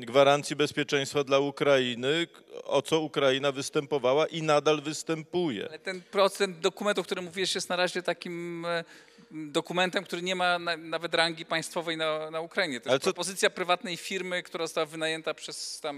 [0.00, 2.26] gwarancji bezpieczeństwa dla Ukrainy,
[2.64, 5.68] o co Ukraina występowała i nadal występuje.
[5.68, 8.84] Ale ten procent dokumentu, o którym mówiłeś, jest na razie takim e,
[9.30, 12.80] dokumentem, który nie ma na, nawet rangi państwowej na, na Ukrainie.
[12.80, 15.96] To Ale jest co- propozycja prywatnej firmy, która została wynajęta przez tam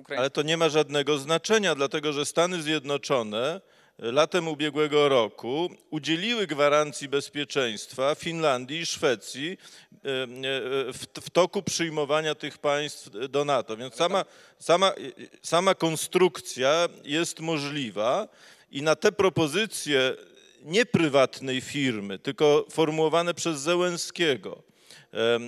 [0.00, 0.18] Ukraińców.
[0.20, 3.60] Ale to nie ma żadnego znaczenia, dlatego że Stany Zjednoczone
[3.98, 9.58] latem ubiegłego roku udzieliły gwarancji bezpieczeństwa Finlandii i Szwecji
[9.92, 13.76] e, e, w, toku przyjmowania tych państw do NATO.
[13.76, 14.24] Więc sama,
[14.58, 14.94] sama, e,
[15.42, 18.28] sama konstrukcja jest możliwa
[18.70, 20.16] i na te propozycje
[20.62, 24.62] nie prywatnej firmy, tylko formułowane przez Zełenskiego.
[25.14, 25.38] E,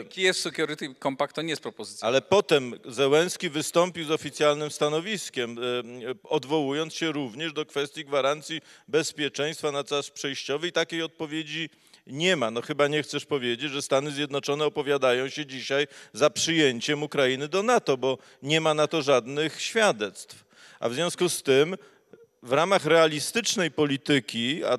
[0.00, 2.08] e, Kiev Security Compact to nie jest propozycja.
[2.08, 5.56] ale potem Zełenski wystąpił z oficjalnym stanowiskiem,
[6.22, 11.70] odwołując się również do kwestii gwarancji bezpieczeństwa na czas przejściowy i takiej odpowiedzi
[12.06, 12.50] nie ma.
[12.50, 17.62] No chyba nie chcesz powiedzieć, że Stany Zjednoczone opowiadają się dzisiaj za przyjęciem Ukrainy do
[17.62, 20.44] NATO, bo nie ma na to żadnych świadectw.
[20.80, 21.76] A w związku z tym
[22.42, 24.78] w ramach realistycznej polityki, a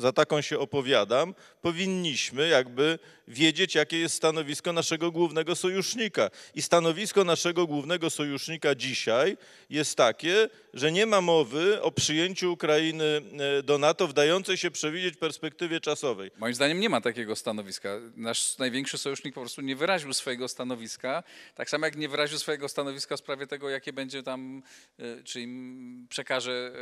[0.00, 6.30] za taką się opowiadam, powinniśmy jakby wiedzieć, jakie jest stanowisko naszego głównego sojusznika.
[6.54, 9.36] I stanowisko naszego głównego sojusznika dzisiaj
[9.70, 13.22] jest takie, że nie ma mowy o przyjęciu Ukrainy
[13.58, 16.30] e, do NATO w dającej się przewidzieć perspektywie czasowej.
[16.38, 17.88] Moim zdaniem nie ma takiego stanowiska.
[18.16, 21.22] Nasz największy sojusznik po prostu nie wyraził swojego stanowiska,
[21.54, 24.62] tak samo jak nie wyraził swojego stanowiska w sprawie tego, jakie będzie tam,
[24.98, 26.72] e, czy im przekaże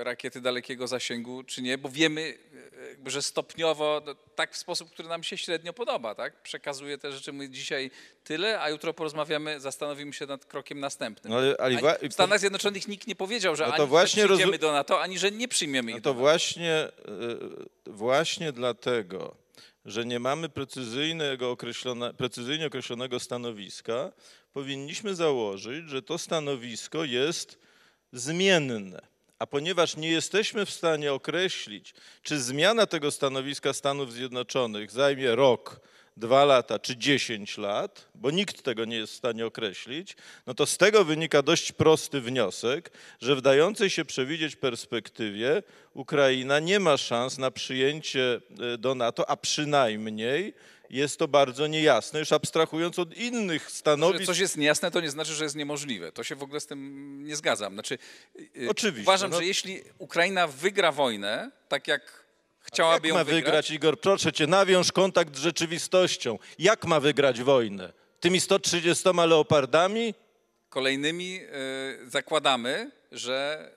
[0.00, 2.34] e, rakiety dalekiego zasięgu, czy nie, bo wiemy,
[3.06, 6.42] że stopniowo to tak w sposób, który nam się średnio podoba, tak?
[6.42, 7.90] Przekazuje te rzeczy, my dzisiaj
[8.24, 11.32] tyle, a jutro porozmawiamy, zastanowimy się nad krokiem następnym.
[11.32, 13.86] No ale, ale, A wa- w Stanach Zjednoczonych nikt nie powiedział, że No to ani
[13.86, 16.88] właśnie że przyjdziemy rozu- do NATO, ani że nie przyjmiemy No to właśnie,
[17.86, 19.36] y, właśnie dlatego,
[19.84, 24.12] że nie mamy precyzyjnego określone, precyzyjnie określonego stanowiska,
[24.52, 27.58] powinniśmy założyć, że to stanowisko jest
[28.12, 29.09] zmienne.
[29.40, 35.80] A ponieważ nie jesteśmy w stanie określić, czy zmiana tego stanowiska Stanów Zjednoczonych zajmie rok,
[36.16, 40.66] dwa lata czy dziesięć lat, bo nikt tego nie jest w stanie określić, no to
[40.66, 45.62] z tego wynika dość prosty wniosek, że w dającej się przewidzieć perspektywie
[45.94, 48.40] Ukraina nie ma szans na przyjęcie
[48.74, 50.54] e, do NATO, a przynajmniej
[50.90, 54.24] jest to bardzo niejasne, już abstrahując od innych Że stanowisk.
[54.24, 56.12] coś jest niejasne, to nie znaczy, że jest niemożliwe.
[56.12, 57.72] To się w ogóle z tym nie zgadzam.
[57.72, 57.98] Znaczy,
[58.56, 62.24] y, Oczywiście, Uważam, no- że jeśli Ukraina wygra wojnę, tak jak
[62.60, 64.00] chciałaby Jak ją ma wygrać, wygrać, Igor?
[64.00, 66.38] Proszę cię, nawiąż kontakt z rzeczywistością.
[66.58, 67.92] Jak ma wygrać wojnę?
[68.20, 70.14] Tymi 130 leopardami?
[70.68, 71.40] kolejnymi
[72.04, 73.70] y, zakładamy, że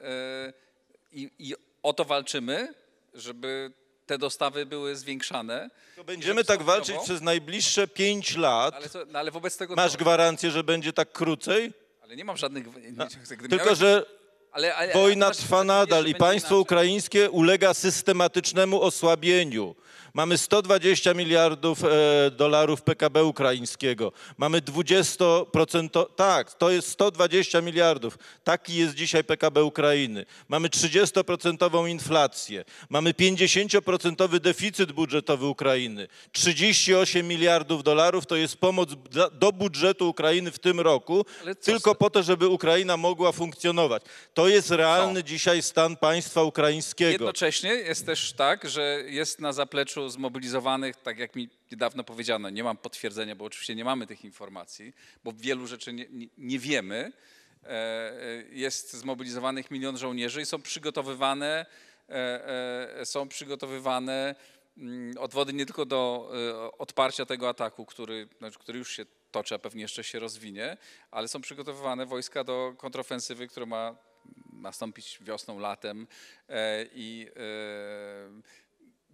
[1.13, 2.73] y, i o to walczymy,
[3.13, 3.71] żeby
[4.06, 5.70] te dostawy były zwiększane.
[5.96, 8.76] To będziemy tak walczyć przez najbliższe 5 lat.
[8.76, 9.76] Ale, co, no, ale wobec tego...
[9.76, 11.74] Masz gwarancję, że będzie tak krócej?
[12.02, 12.70] Ale nie mam żadnych...
[12.70, 14.06] Gdyby Tylko, miałem- że
[14.52, 16.62] ale, ale, wojna trwa nadal i państwo inaczej.
[16.62, 19.76] ukraińskie ulega systematycznemu osłabieniu.
[20.15, 24.12] Mamy 120 miliardów e, dolarów PKB ukraińskiego.
[24.38, 28.17] Mamy 20%, tak, to jest 120 miliardów.
[28.43, 30.26] Taki jest dzisiaj PKB Ukrainy.
[30.47, 32.65] Mamy 30% inflację.
[32.89, 36.08] Mamy 50% deficyt budżetowy Ukrainy.
[36.32, 41.26] 38 miliardów dolarów to jest pomoc dla, do budżetu Ukrainy w tym roku,
[41.62, 44.04] tylko po to, żeby Ukraina mogła funkcjonować.
[44.34, 47.12] To jest realny dzisiaj stan państwa ukraińskiego.
[47.12, 52.63] Jednocześnie jest też tak, że jest na zapleczu zmobilizowanych, tak jak mi niedawno powiedziano, nie
[52.63, 56.06] mam potwierdzenia, bo oczywiście nie mamy tych informacji, bo wielu rzeczy nie,
[56.38, 57.12] nie, wiemy.
[57.63, 61.66] E, e, Jest zmobilizowanych milion żołnierzy i są przygotowywane,
[62.10, 64.36] e, są przygotowywane
[64.78, 66.32] mm, odwody nie tylko do
[66.78, 70.78] odparcia tego ataku, który, znaczy, który już się toczy, a pewnie jeszcze się rozwinie,
[71.12, 73.96] ale są przygotowywane wojska do kontrofensywy, która ma
[74.54, 76.08] nastąpić wiosną, latem
[76.96, 77.28] i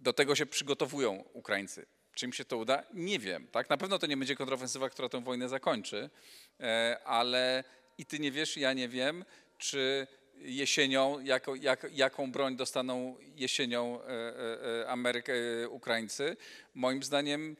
[0.00, 1.86] do tego się przygotowują Ukraińcy.
[2.14, 2.82] Czy im się to uda?
[2.94, 3.46] Nie wiem.
[3.46, 3.70] Tak?
[3.70, 6.10] Na pewno to nie będzie kontrofensywa, która tę wojnę zakończy,
[6.60, 7.64] e, ale
[7.98, 9.24] i ty nie wiesz, ja nie wiem,
[9.58, 11.20] czy jesienią,
[11.60, 14.88] jak, jaką broń dostaną jesienią e,
[15.28, 16.36] e, Ukraińcy.
[16.74, 17.56] Moim zdaniem,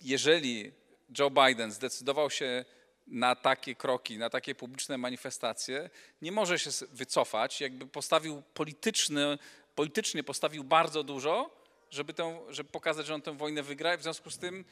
[0.00, 0.72] jeżeli
[1.18, 2.64] Joe Biden zdecydował się
[3.06, 5.90] na takie kroki, na takie publiczne manifestacje,
[6.22, 9.38] nie może się wycofać, jakby postawił polityczny,
[9.74, 11.59] politycznie postawił bardzo dużo,
[11.90, 14.64] żeby, tę, żeby pokazać, że on tę wojnę wygra i w związku z tym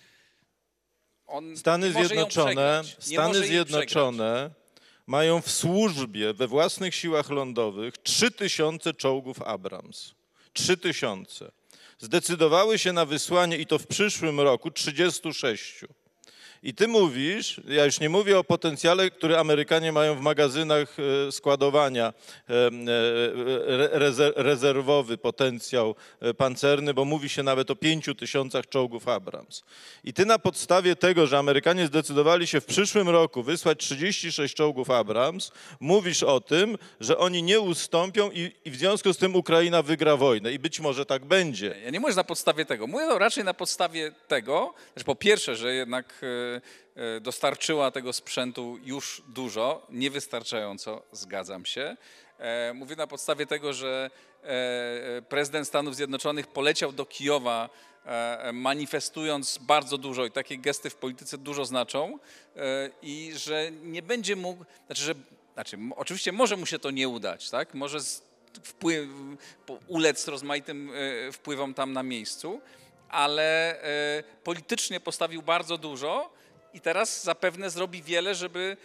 [1.27, 4.51] on Stany Zjednoczone, Stany Zjednoczone
[5.07, 10.15] mają w służbie we własnych siłach lądowych 3000 czołgów Abrams.
[10.53, 11.53] 3000.
[11.99, 15.85] Zdecydowały się na wysłanie i to w przyszłym roku 36.
[16.63, 20.97] I ty mówisz, ja już nie mówię o potencjale, który Amerykanie mają w magazynach
[21.29, 22.07] e, składowania,
[22.51, 22.69] e, e,
[23.67, 25.95] re- rezer- rezerwowy potencjał
[26.37, 29.63] pancerny, bo mówi się nawet o 5 tysiącach czołgów Abrams.
[30.05, 34.91] I ty na podstawie tego, że Amerykanie zdecydowali się w przyszłym roku wysłać 36 czołgów
[34.91, 39.83] Abrams, mówisz o tym, że oni nie ustąpią i, i w związku z tym Ukraina
[39.83, 40.53] wygra wojnę.
[40.53, 41.77] I być może tak będzie.
[41.85, 42.87] Ja nie mówię na podstawie tego.
[42.87, 46.21] Mówię raczej na podstawie tego, że po pierwsze, że jednak
[47.21, 51.97] dostarczyła tego sprzętu już dużo, niewystarczająco, zgadzam się.
[52.39, 54.11] E, Mówię na podstawie tego, że
[54.43, 57.69] e, prezydent Stanów Zjednoczonych poleciał do Kijowa
[58.05, 62.19] e, manifestując bardzo dużo i takie gesty w polityce dużo znaczą
[62.57, 65.15] e, i że nie będzie mógł, znaczy, że,
[65.55, 67.75] znaczy oczywiście może mu się to nie udać, tak?
[67.75, 67.99] Może
[68.63, 69.09] wpływ,
[69.87, 72.61] ulec rozmaitym e, wpływom tam na miejscu,
[73.09, 76.38] ale e, politycznie postawił bardzo dużo
[76.79, 78.77] i teraz zapewne zrobi wiele, żeby,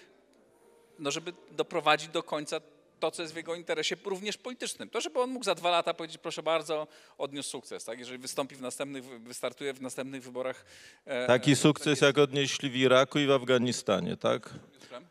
[0.99, 2.61] no żeby doprowadzić do końca
[2.99, 4.89] to, co jest w jego interesie, również politycznym.
[4.89, 6.87] To, żeby on mógł za dwa lata powiedzieć, proszę bardzo,
[7.17, 7.99] odniósł sukces, tak?
[7.99, 10.65] Jeżeli wystąpi w następnych, wystartuje w następnych wyborach.
[11.05, 14.49] e, Taki e, sukces, jak odnieśli w Iraku i w Afganistanie, tak?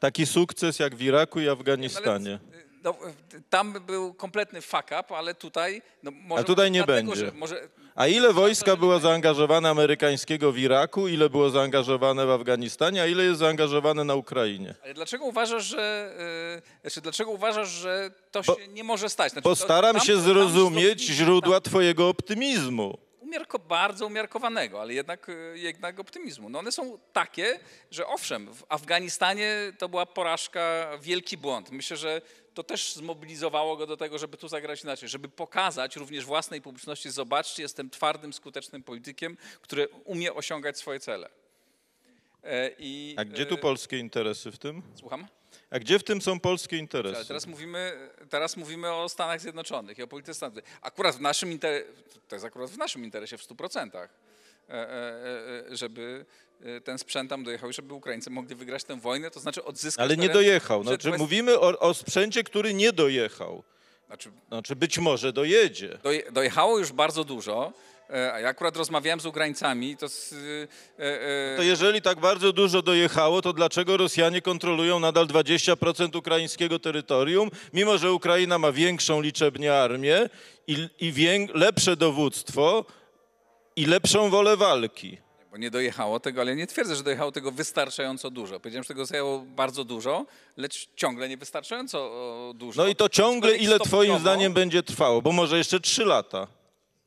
[0.00, 2.38] Taki sukces jak w Iraku i Afganistanie.
[2.52, 2.96] Ale, no,
[3.50, 5.82] tam był kompletny fuck up, ale tutaj...
[6.02, 7.26] No, może A tutaj nie dlatego, będzie.
[7.26, 13.02] Że może, A ile wojska było zaangażowane amerykańskiego w Iraku, ile było zaangażowane w Afganistanie,
[13.02, 14.74] a ile jest zaangażowane na Ukrainie?
[14.84, 16.14] Ale dlaczego uważasz, że,
[16.56, 19.32] yy, znaczy dlaczego uważasz, że to Bo- się nie może stać?
[19.32, 22.98] Znaczy, Postaram to, tam- się zrozumieć źródła twojego optymizmu.
[23.32, 26.48] Umiarko, bardzo umiarkowanego, ale jednak, e, jednak optymizmu.
[26.48, 27.60] No one są takie,
[27.90, 31.70] że owszem, w Afganistanie to była porażka, wielki błąd.
[31.70, 32.22] Myślę, że
[32.54, 37.10] to też zmobilizowało go do tego, żeby tu zagrać inaczej, żeby pokazać również własnej publiczności,
[37.10, 41.28] zobaczcie, jestem twardym, skutecznym politykiem, który umie osiągać swoje cele.
[42.44, 44.82] E, I, A gdzie tu e, polskie interesy w tym?
[44.94, 45.26] Słucham?
[45.70, 47.28] A gdzie w tym są polskie Ale interesy?
[47.28, 50.58] teraz mówimy, teraz mówimy o Stanach Zjednoczonych i o polityce Stanów.
[50.82, 51.86] Akurat w naszym interesie,
[52.28, 54.08] to jest akurat w naszym interesie w 100%, e,
[54.68, 56.24] e, e, żeby
[56.84, 60.04] ten sprzęt tam dojechał i żeby Ukraińcy mogli wygrać tę wojnę, to znaczy odzyskać...
[60.04, 60.82] Ale nie teren dojechał.
[60.82, 63.62] Znaczy, West- mówimy o, o sprzęcie, który nie dojechał.
[64.06, 65.98] Znaczy, Znaczy być może dojedzie.
[66.02, 67.72] doje- dojechało już bardzo dużo,
[68.42, 70.32] ja akurat rozmawiałem z Ukraińcami, to z,
[70.98, 76.78] e, e, To jeżeli tak bardzo dużo dojechało, to dlaczego Rosjanie kontrolują nadal 20% ukraińskiego
[76.78, 80.28] terytorium, mimo że Ukraina ma większą liczebnie armię
[80.66, 82.84] i, i wię, lepsze dowództwo
[83.76, 85.18] i lepszą wolę walki?
[85.50, 88.60] Bo nie dojechało tego, ale nie twierdzę, że dojechało tego wystarczająco dużo.
[88.60, 92.82] Powiedziałem, że tego zajęło bardzo dużo, lecz ciągle nie wystarczająco o, dużo.
[92.82, 95.22] No i to ciągle ile twoim zdaniem będzie trwało?
[95.22, 96.61] Bo może jeszcze trzy lata.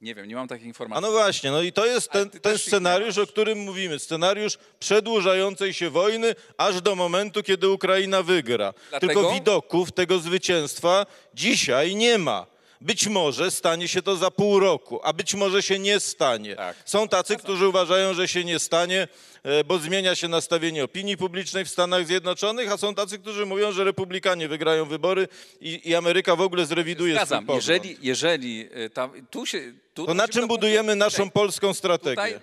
[0.06, 1.02] Nie wiem, nie mam takich A informacji.
[1.06, 4.00] no właśnie, no i to jest ten, ten scenariusz, o którym mówimy.
[4.00, 8.74] Scenariusz przedłużającej się wojny aż do momentu, kiedy Ukraina wygra.
[8.90, 12.46] Dlatego- Tylko widoków tego zwycięstwa dzisiaj nie ma.
[12.86, 16.56] Być może stanie się to za pół roku, a być może się nie stanie.
[16.56, 16.78] Tak.
[16.86, 19.08] Są tacy, którzy uważają, że się nie stanie,
[19.44, 23.72] e, bo zmienia się nastawienie opinii publicznej w Stanach Zjednoczonych, a są tacy, którzy mówią,
[23.72, 25.28] że republikanie wygrają wybory
[25.62, 27.46] i, i Ameryka w ogóle zrewiduje swój Zgadzam.
[27.46, 27.68] pogląd.
[27.68, 29.74] Jeżeli, jeżeli y, ta, tu się...
[29.94, 32.40] Tu To na czym budujemy naszą polską strategię?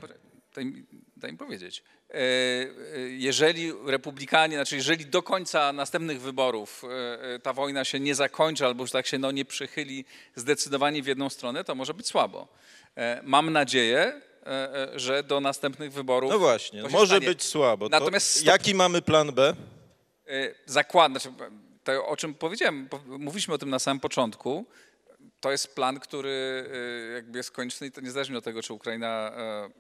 [0.49, 0.85] Tutaj,
[1.23, 1.83] daj, mi- powiedzieć.
[2.11, 2.19] E, e,
[3.09, 6.83] Jeżeli republikanie, znaczy jeżeli do końca następnych wyborów
[7.35, 10.05] e, ta wojna się nie zakończy albo już tak się no, nie przychyli
[10.37, 12.49] zdecydowanie w jedną stronę, to może być słabo.
[13.23, 14.21] Mam nadzieję,
[14.97, 16.31] że do następnych wyborów.
[16.31, 17.27] No właśnie, może stanie.
[17.27, 17.89] być słabo.
[17.89, 19.55] To Natomiast stop- jaki mamy plan B?
[20.27, 21.29] E, zakład, znaczy,
[21.85, 24.67] to, o czym powiedziałem, po- mówiliśmy o tym na samym początku,
[25.41, 26.65] to jest plan, który
[27.15, 29.33] jakby jest konieczny i to niezależnie od tego, czy Ukraina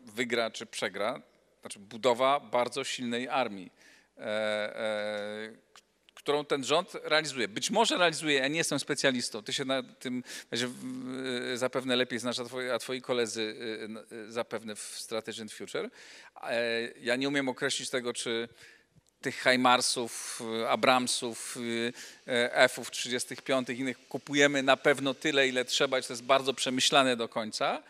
[0.06, 1.22] wygra, czy przegra,
[1.62, 3.72] znaczy budowa bardzo silnej armii,
[4.18, 5.72] e, e,
[6.22, 7.48] którą ten rząd realizuje.
[7.48, 12.38] Być może realizuje, ja nie jestem specjalistą, ty się na tym e, zapewne lepiej znasz,
[12.38, 13.56] a twoi, a twoi koledzy
[14.12, 15.90] e, e, zapewne w Strategy and Future.
[17.00, 18.48] Ja nie umiem określić tego, czy
[19.20, 21.58] tych Heimarsów, Abramsów,
[22.50, 27.28] F-ów 35 innych kupujemy na pewno tyle, ile trzeba i to jest bardzo przemyślane do
[27.28, 27.82] końca.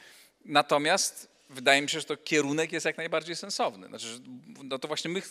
[0.45, 3.89] Natomiast wydaje mi się, że to kierunek jest jak najbardziej sensowny.
[3.89, 4.07] Znaczy,
[4.65, 5.23] no to właśnie my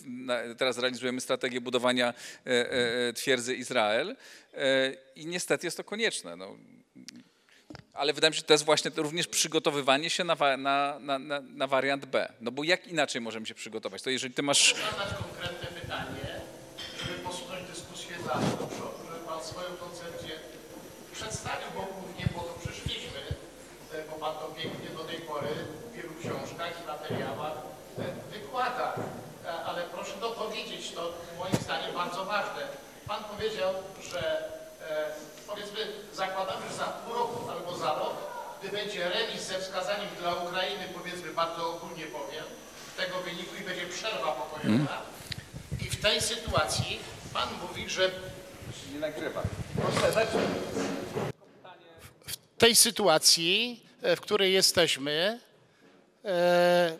[0.57, 2.13] teraz realizujemy strategię budowania
[2.45, 4.15] e, e, e, twierdzy Izrael
[5.15, 6.35] i niestety jest to konieczne.
[6.35, 6.55] No.
[7.93, 11.67] Ale wydaje mi się, że to jest właśnie również przygotowywanie się na, na, na, na
[11.67, 12.33] wariant B.
[12.41, 14.01] No bo jak inaczej możemy się przygotować?
[14.01, 16.41] To jeżeli ty masz zadać konkretne pytanie,
[16.99, 20.39] żeby posunąć dyskusję dalej do przodu, żeby Pan swoją koncepcję
[21.13, 23.19] przedstawił, bo głównie po to przyszliśmy,
[23.93, 25.49] e, bo Pan to pięknie do tej pory
[25.91, 26.13] w wielu
[27.19, 28.93] e, wykłada.
[29.45, 32.61] E, Ale proszę dopowiedzieć, to moim zdaniem bardzo ważne.
[33.07, 33.73] Pan powiedział,
[34.11, 34.37] że
[34.89, 35.11] e,
[35.47, 35.79] powiedzmy
[36.13, 38.15] zakładamy, że za pół roku albo za rok,
[38.59, 42.43] gdy będzie remis ze wskazaniem dla Ukrainy, powiedzmy bardzo ogólnie powiem,
[42.97, 45.01] tego wyniku i będzie przerwa pokojowa.
[45.81, 46.99] I w tej sytuacji
[47.33, 48.11] Pan mówi, że
[48.93, 49.41] nie nagrywa.
[52.25, 55.39] w tej sytuacji, e, w której jesteśmy,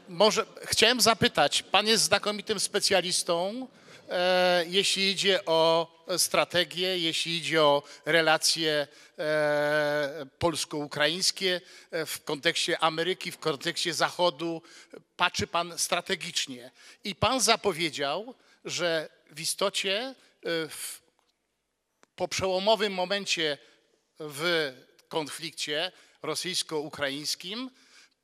[0.09, 3.67] może chciałem zapytać, Pan jest znakomitym specjalistą,
[4.09, 8.87] e, jeśli idzie o strategię, jeśli idzie o relacje
[9.19, 11.61] e, polsko-ukraińskie
[11.91, 14.61] e, w kontekście Ameryki, w kontekście Zachodu.
[15.15, 16.71] Patrzy Pan strategicznie.
[17.03, 20.13] I Pan zapowiedział, że w istocie e,
[20.67, 21.01] w
[22.15, 23.57] po przełomowym momencie
[24.19, 24.73] w
[25.07, 25.91] konflikcie
[26.21, 27.69] rosyjsko-ukraińskim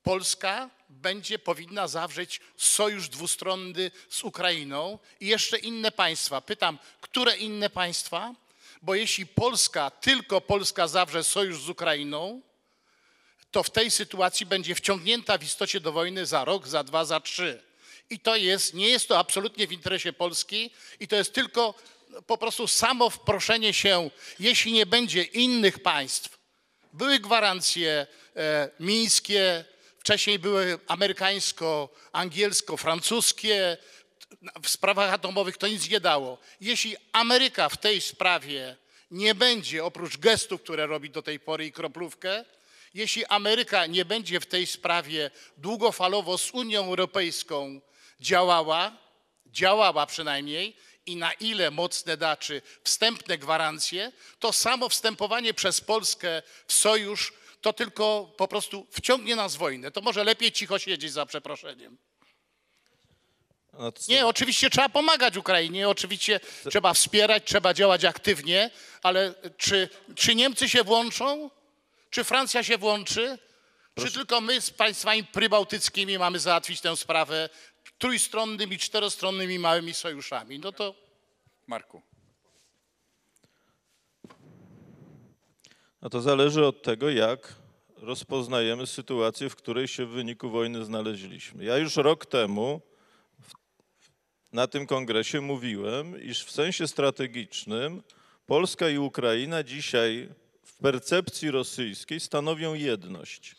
[0.02, 6.40] Polska będzie powinna zawrzeć sojusz dwustronny z Ukrainą i jeszcze inne państwa.
[6.40, 8.34] Pytam, które inne państwa?
[8.82, 12.42] Bo jeśli Polska, tylko Polska zawrze sojusz z Ukrainą,
[13.50, 17.20] to w tej sytuacji będzie wciągnięta w istocie do wojny za rok, za dwa, za
[17.20, 17.62] trzy.
[18.10, 20.70] I to jest, nie jest to absolutnie w interesie Polski
[21.00, 21.74] i to jest tylko
[22.26, 24.10] po prostu samo wproszenie się,
[24.40, 26.38] jeśli nie będzie innych państw.
[26.92, 29.64] Były gwarancje e, mińskie,
[29.98, 33.76] wcześniej były amerykańsko-angielsko-francuskie.
[34.62, 36.38] W sprawach atomowych to nic nie dało.
[36.60, 38.76] Jeśli Ameryka w tej sprawie
[39.10, 42.44] nie będzie, oprócz gestów, które robi do tej pory i kroplówkę,
[42.94, 47.80] Jeśli Ameryka nie będzie w tej sprawie długofalowo z Unią Europejską
[48.20, 48.96] działała,
[49.46, 50.76] działała przynajmniej,
[51.06, 57.32] i na ile mocne da, czy wstępne gwarancje, to samo wstępowanie przez Polskę w sojusz
[57.60, 59.90] to tylko po prostu wciągnie nas w wojnę.
[59.90, 61.98] To może lepiej cicho siedzieć za przeproszeniem.
[63.72, 66.40] No to- Nie, oczywiście trzeba pomagać Ukrainie, oczywiście
[66.70, 68.70] trzeba wspierać, trzeba działać aktywnie,
[69.02, 71.50] ale czy, czy Niemcy się włączą?
[72.10, 73.38] Czy Francja się włączy?
[73.96, 77.48] Czy tylko my z państwami prybałtyckimi mamy załatwić tę sprawę
[77.98, 80.58] trójstronnymi, czterostronnymi małymi sojuszami?
[80.58, 80.94] No to
[81.66, 82.02] Marku.
[86.02, 87.54] No to zależy od tego, jak
[87.96, 91.64] rozpoznajemy sytuację, w której się w wyniku wojny znaleźliśmy.
[91.64, 92.80] Ja już rok temu
[94.52, 98.02] na tym kongresie mówiłem, iż w sensie strategicznym
[98.46, 100.28] Polska i Ukraina dzisiaj
[100.62, 103.56] w percepcji rosyjskiej stanowią jedność.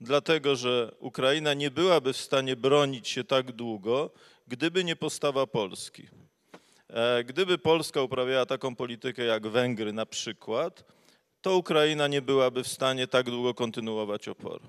[0.00, 4.10] Dlatego, że Ukraina nie byłaby w stanie bronić się tak długo,
[4.48, 6.08] gdyby nie postawa Polski.
[6.88, 10.84] E, Gdyby Polska uprawiała taką politykę jak Węgry na przykład,
[11.42, 14.66] to Ukraina nie byłaby w stanie tak długo kontynuować oporu.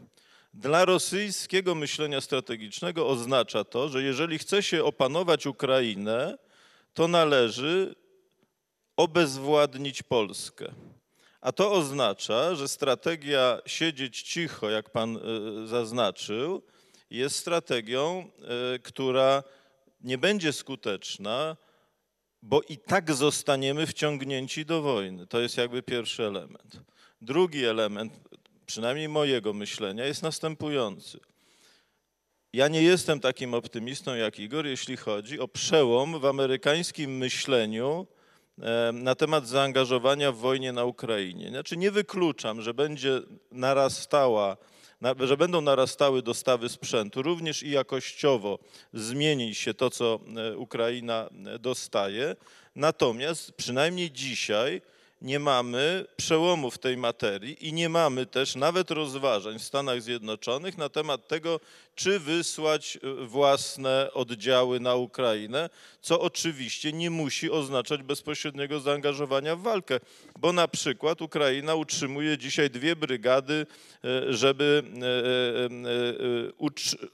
[0.54, 6.38] Dla rosyjskiego myślenia strategicznego oznacza to, że jeżeli chce się opanować Ukrainę,
[6.94, 7.96] to należy
[8.98, 10.72] obezwładnić Polskę.
[11.42, 16.62] A to oznacza, że strategia siedzieć cicho, jak pan y, zaznaczył,
[17.10, 18.30] jest strategią,
[18.76, 19.44] y, która
[20.02, 21.58] nie będzie skuteczna,
[22.42, 25.28] bo i tak zostaniemy wciągnięci do wojny.
[25.28, 26.80] To jest jakby pierwszy element.
[27.22, 28.14] Drugi element,
[28.66, 31.20] przynajmniej mojego myślenia, jest następujący.
[32.54, 38.08] Ja nie jestem takim optymistą jak Igor, jeśli chodzi o przełom w amerykańskim myśleniu
[38.94, 41.50] na temat zaangażowania w wojnie na Ukrainie.
[41.50, 43.22] Znaczy nie wykluczam, że będzie
[43.52, 44.71] narastała, na-
[45.20, 48.60] że będą narastały dostawy sprzętu, również i jakościowo
[48.94, 52.36] zmieni się to, co e, Ukraina e, dostaje.
[52.76, 54.82] Natomiast przynajmniej dzisiaj
[55.22, 60.78] nie mamy przełomu w tej materii i nie mamy też nawet rozważań w Stanach Zjednoczonych
[60.78, 61.60] na temat tego,
[61.96, 65.70] czy wysłać e, własne oddziały na Ukrainę,
[66.02, 70.00] co oczywiście nie musi oznaczać bezpośredniego zaangażowania w walkę,
[70.40, 73.66] bo na przykład Ukraina utrzymuje dzisiaj dwie brygady,
[74.04, 75.66] e, żeby e, e,
[76.48, 77.08] e, utrzy-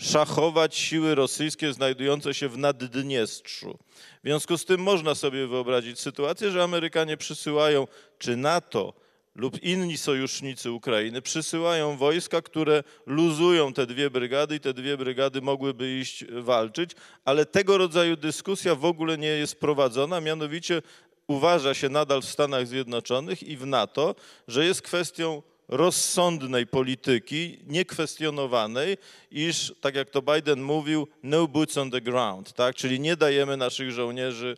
[0.00, 3.78] szachować siły rosyjskie znajdujące się w Naddniestrzu.
[4.24, 7.86] W związku z tym można sobie wyobrazić sytuację, że Amerykanie przysyłają,
[8.18, 8.94] czy NATO
[9.34, 15.42] lub inni sojusznicy Ukrainy przysyłają wojska, które luzują te dwie brygady i te dwie brygady
[15.42, 16.90] mogłyby iść walczyć,
[17.24, 20.82] ale tego rodzaju dyskusja w ogóle nie jest prowadzona, mianowicie
[21.26, 24.14] uważa się nadal w Stanach Zjednoczonych i w NATO,
[24.48, 28.96] że jest kwestią rozsądnej polityki, niekwestionowanej,
[29.30, 32.76] iż, tak jak to Biden mówił, no boots on the ground, tak?
[32.76, 34.56] czyli nie dajemy naszych żołnierzy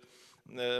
[0.57, 0.79] e,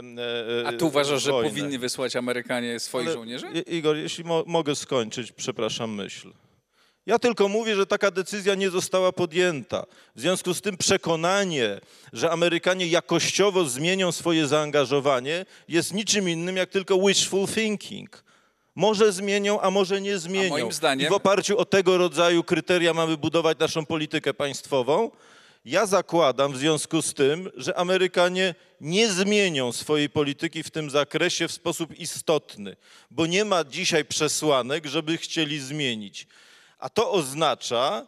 [0.63, 3.47] e, A tu uważasz, że powinni wysłać Amerykanie swoich Ale, żołnierzy?
[3.67, 6.31] Igor, jeśli mo mogę skończyć, przepraszam, myśl.
[7.05, 9.85] Ja tylko mówię, że taka decyzja nie została podjęta.
[10.15, 11.79] W związku z tym przekonanie,
[12.13, 18.23] że Amerykanie jakościowo zmienią swoje zaangażowanie, jest niczym innym jak tylko wishful thinking.
[18.75, 20.49] Może zmienią, a może nie zmienią.
[20.49, 25.11] moim zdaniem- I w oparciu o tego rodzaju kryteria mamy budować naszą politykę państwową.
[25.65, 31.47] Ja zakładam w związku z tym, że Amerykanie nie zmienią swojej polityki w tym zakresie
[31.47, 32.75] w sposób istotny,
[33.11, 36.27] bo nie ma dzisiaj przesłanek, żeby chcieli zmienić.
[36.79, 38.07] A to oznacza,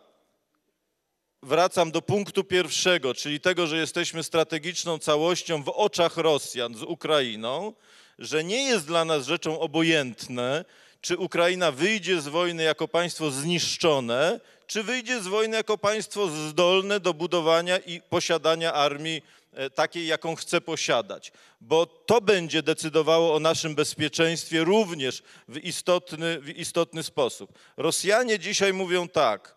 [1.44, 7.74] wracam do punktu pierwszego, czyli tego, że jesteśmy strategiczną całością w oczach Rosjan z Ukrainą,
[8.20, 10.66] że nie jest dla nas rzeczą obojętne,
[11.02, 17.00] czy Ukraina wyjdzie z wojny jako państwo zniszczone, czy wyjdzie z wojny jako państwo zdolne
[17.00, 19.22] do budowania i posiadania armii
[19.54, 21.32] e, takiej, jaką chce posiadać.
[21.62, 27.54] Bo to będzie decydowało o naszym bezpieczeństwie również w istotny, w istotny sposób.
[27.78, 29.56] Rosjanie dzisiaj mówią tak,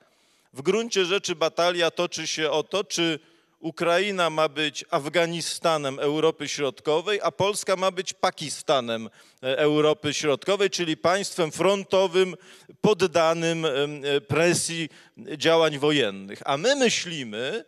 [0.52, 3.18] w gruncie rzeczy batalia toczy się o to, czy
[3.60, 9.10] Ukraina ma być Afganistanem Europy Środkowej, a Polska ma być Pakistanem
[9.42, 12.34] e, Europy Środkowej, czyli państwem frontowym
[12.80, 13.70] poddanym e,
[14.20, 14.88] presji
[15.36, 16.42] działań wojennych.
[16.44, 17.64] A my myślimy,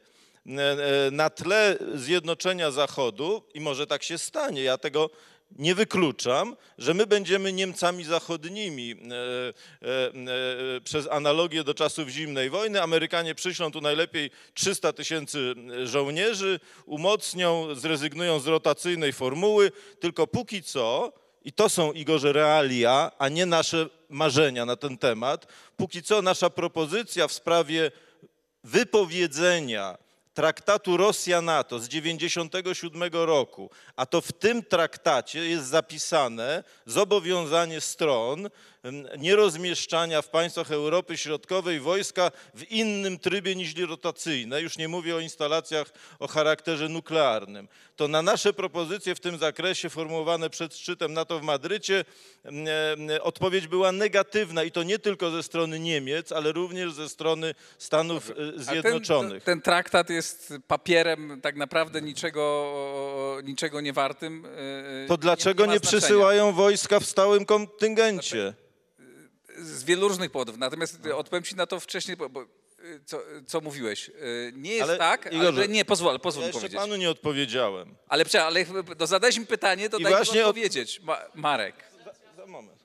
[0.47, 5.11] e, na tle zjednoczenia Zachodu, i może tak się stanie, ja tego
[5.59, 10.13] nie wykluczam, że my będziemy Niemcami zachodnimi e, e,
[10.77, 12.83] e, przez analogię do czasów zimnej wojny.
[12.83, 21.13] Amerykanie przyślą tu najlepiej 300 tysięcy żołnierzy, umocnią, zrezygnują z rotacyjnej formuły, tylko póki co
[21.45, 25.47] i to są, Igorze, realia, a nie nasze marzenia na ten temat.
[25.77, 27.91] Póki co nasza propozycja w sprawie
[28.65, 29.99] wypowiedzenia
[30.41, 38.49] traktatu Rosja-NATO z 1997 roku, a to w tym traktacie jest zapisane zobowiązanie stron
[39.19, 45.21] nierozmieszczania w państwach Europy Środkowej wojska w innym trybie niż rotacyjne, już nie mówię o
[45.21, 47.69] instalacjach o charakterze nuklearnym.
[47.97, 52.05] To na nasze propozycje w tym zakresie formułowane przed szczytem NATO w Madrycie
[53.23, 58.31] odpowiedź była negatywna i to nie tylko ze strony Niemiec, ale również ze strony Stanów
[58.31, 59.45] e, Zjednoczonych.
[59.45, 64.47] Ten, ten traktat jest papierem tak naprawdę niczego, niczego nie wartym.
[65.05, 66.01] e, To dlaczego nie znaczenia.
[66.01, 68.55] przysyłają wojska w stałym kontyngencie?
[69.59, 70.57] Z wielu różnych powodów.
[70.59, 72.47] Natomiast odpowiem ci na to wcześniej, bo, bo, y,
[73.07, 74.09] co, co mówiłeś.
[74.09, 76.81] Y, Nie jest Ale, tak, ale Igorze, nie, pozwól, pozwól Ja jeszcze powiedzieć.
[76.81, 77.95] panu nie odpowiedziałem.
[78.09, 78.65] Ale, prze- ale
[78.99, 81.01] no, zadałeś mi pytanie, to I daj mi właśnie od- odpowiedzieć.
[81.01, 81.75] Ma, Marek.
[82.37, 82.81] Za moment.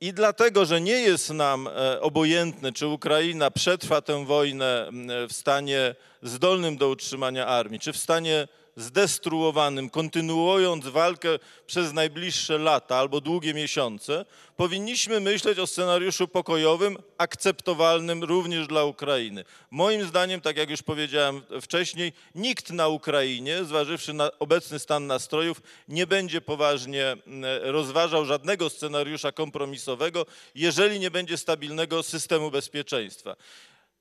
[0.00, 4.90] I dlatego, że nie jest nam e, obojętne, czy Ukraina przetrwa tę wojnę
[5.28, 8.48] w stanie zdolnym do utrzymania armii, czy w stanie
[8.80, 11.28] zdestruowanym, kontynuując walkę
[11.66, 14.24] przez najbliższe lata albo długie miesiące,
[14.56, 19.44] powinniśmy myśleć o scenariuszu pokojowym, akceptowalnym również dla Ukrainy.
[19.70, 25.62] Moim zdaniem, tak jak już powiedziałem wcześniej, nikt na Ukrainie, zważywszy na obecny stan nastrojów,
[25.88, 33.36] nie będzie poważnie m, rozważał żadnego scenariusza kompromisowego, jeżeli nie będzie stabilnego systemu bezpieczeństwa.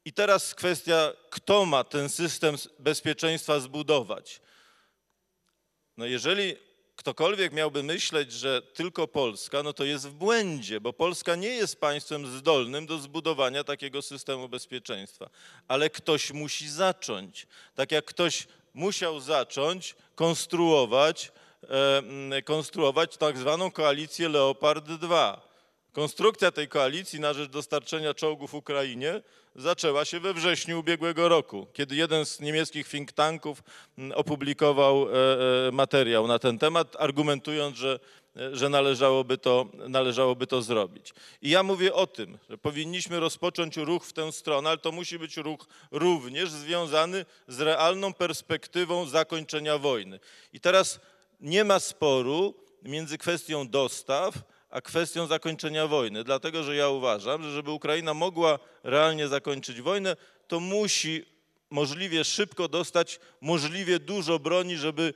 [0.06, 4.42] I teraz kwestia, kto ma ten system bezpieczeństwa zbudować.
[6.00, 6.56] No jeżeli
[6.96, 11.80] ktokolwiek miałby myśleć, że tylko Polska, no to jest w błędzie, bo Polska nie jest
[11.80, 15.30] państwem zdolnym do zbudowania takiego systemu bezpieczeństwa.
[15.68, 17.48] Ale ktoś musi zacząć.
[17.76, 21.32] Tak jak ktoś musiał zacząć konstruować,
[22.32, 25.49] e, konstruować tak zwaną koalicję Leopard 2.
[25.92, 29.22] Konstrukcja tej koalicji na rzecz dostarczenia czołgów Ukrainie
[29.56, 33.64] zaczęła się we wrześniu ubiegłego roku, kiedy jeden z niemieckich think tanków
[33.98, 38.00] mm, opublikował e, e, materiał na ten temat, argumentując, że,
[38.36, 41.14] e, że należałoby, to, należałoby to zrobić.
[41.42, 45.20] I ja mówię o tym, że powinniśmy rozpocząć ruch w tę stronę, ale to musi
[45.20, 50.20] być ruch również związany z realną perspektywą zakończenia wojny.
[50.54, 51.00] I teraz
[51.40, 54.34] nie ma sporu między kwestią dostaw,
[54.70, 56.24] a kwestią zakończenia wojny.
[56.24, 60.16] Dlatego, że ja uważam, że żeby Ukraina mogła realnie zakończyć wojnę,
[60.48, 61.26] to musi
[61.70, 65.14] możliwie szybko dostać możliwie dużo broni, żeby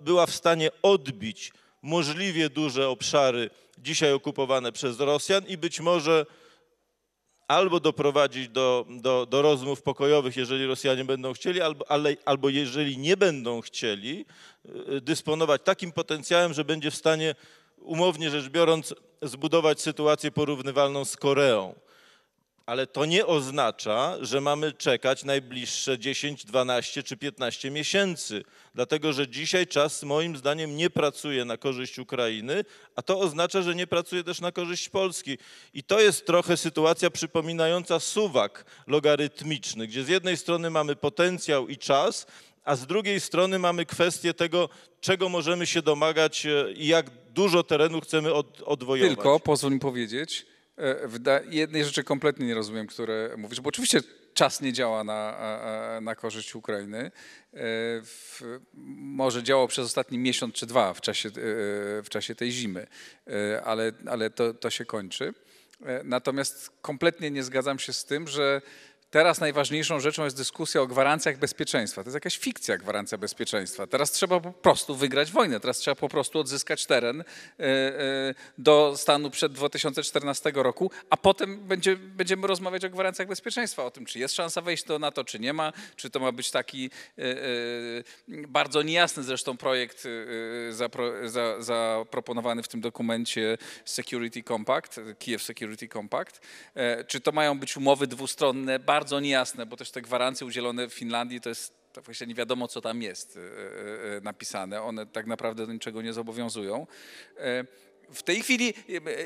[0.00, 6.26] była w stanie odbić możliwie duże obszary dzisiaj okupowane przez Rosjan i być może
[7.48, 12.98] albo doprowadzić do, do, do rozmów pokojowych, jeżeli Rosjanie będą chcieli, albo, ale, albo jeżeli
[12.98, 14.24] nie będą chcieli,
[14.96, 17.34] y, dysponować takim potencjałem, że będzie w stanie,
[17.86, 21.74] umownie rzecz biorąc, zbudować sytuację porównywalną z Koreą.
[22.66, 29.28] Ale to nie oznacza, że mamy czekać najbliższe 10, 12 czy 15 miesięcy, dlatego że
[29.28, 32.64] dzisiaj czas moim zdaniem nie pracuje na korzyść Ukrainy,
[32.96, 35.38] a to oznacza, że nie pracuje też na korzyść Polski.
[35.74, 41.76] I to jest trochę sytuacja przypominająca suwak logarytmiczny, gdzie z jednej strony mamy potencjał i
[41.76, 42.26] czas,
[42.66, 44.68] a z drugiej strony mamy kwestię tego,
[45.00, 49.14] czego możemy się domagać e, i jak dużo terenu chcemy od, odwojować.
[49.16, 50.46] Tylko, pozwól mi powiedzieć,
[50.78, 54.00] e, jednej rzeczy kompletnie nie rozumiem, które mówisz, bo oczywiście
[54.34, 57.10] czas nie działa na, a- na korzyść Ukrainy.
[57.54, 57.58] E,
[58.98, 61.32] może działał przez ostatni miesiąc czy dwa w czasie, e,
[62.02, 62.86] w czasie tej zimy,
[63.26, 65.34] E, ale, ale to, to się kończy.
[65.86, 68.62] E, Natomiast kompletnie nie zgadzam się z tym, że
[69.16, 72.02] Teraz najważniejszą rzeczą jest dyskusja o gwarancjach bezpieczeństwa.
[72.02, 73.86] To jest jakaś fikcja gwarancja bezpieczeństwa.
[73.86, 75.60] Teraz trzeba po prostu wygrać wojnę.
[75.60, 81.58] Teraz trzeba po prostu odzyskać teren e, e, do stanu przed 2014 roku, a potem
[81.58, 85.38] będzie, będziemy rozmawiać o gwarancjach bezpieczeństwa, o tym, czy jest szansa wejść do NATO, czy
[85.38, 87.22] nie ma, czy to ma być taki e,
[88.48, 90.04] bardzo niejasny zresztą projekt
[90.70, 96.40] zapro, za, zaproponowany w tym dokumencie Security Compact, Kiev Security Compact.
[97.06, 101.40] Czy to mają być umowy dwustronne, bardzo niejasne, bo też te gwarancje udzielone w Finlandii
[101.40, 104.82] to jest to właśnie nie wiadomo, co tam jest e, e, e, napisane.
[104.82, 106.86] One tak naprawdę do niczego nie zobowiązują.
[108.12, 108.74] W tej chwili,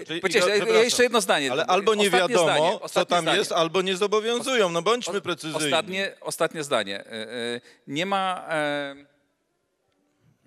[0.07, 1.53] Czyli- Igor, ja- jeszcze jedno zdanie.
[1.53, 3.39] Ale albo nie Ostatnie wiadomo, zdanie, co tam zdanie.
[3.39, 4.71] jest, albo nie zobowiązują.
[4.71, 5.65] No bądźmy precyzyjni.
[5.65, 7.05] Ostatnie, ostatnie zdanie.
[7.87, 8.49] Nie ma...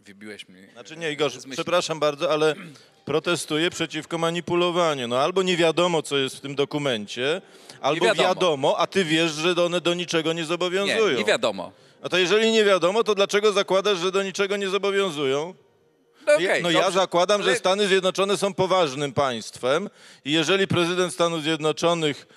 [0.04, 0.68] e, Wybiłeś mnie.
[0.74, 2.56] Znaczy nie, Igor, przepraszam bardzo, ale
[3.06, 5.08] protestuję przeciwko manipulowaniu.
[5.08, 7.42] No albo nie wiadomo, co jest w tym dokumencie,
[7.82, 8.28] albo wiadomo.
[8.30, 11.18] wiadomo, a ty wiesz, że one do niczego nie Nie, zobowiązują.
[11.18, 11.72] nie wiadomo.
[12.02, 15.54] A to jeżeli nie wiadomo, to dlaczego zakładasz, że do niczego nie zobowiązują?
[16.28, 19.90] No okej, no ja zakładam, ale- że Stany Zjednoczone są poważnym państwem
[20.26, 22.28] i jeżeli prezydent Stanów Zjednoczonych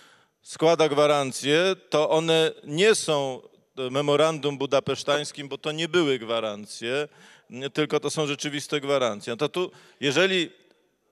[0.43, 3.41] składa gwarancje, to one nie są
[3.79, 7.09] e, memorandum budapesztańskim, bo to nie były gwarancje, nie,
[7.73, 9.33] tylko to są rzeczywiste gwarancje.
[9.33, 9.71] No to tu,
[10.01, 10.51] jeżeli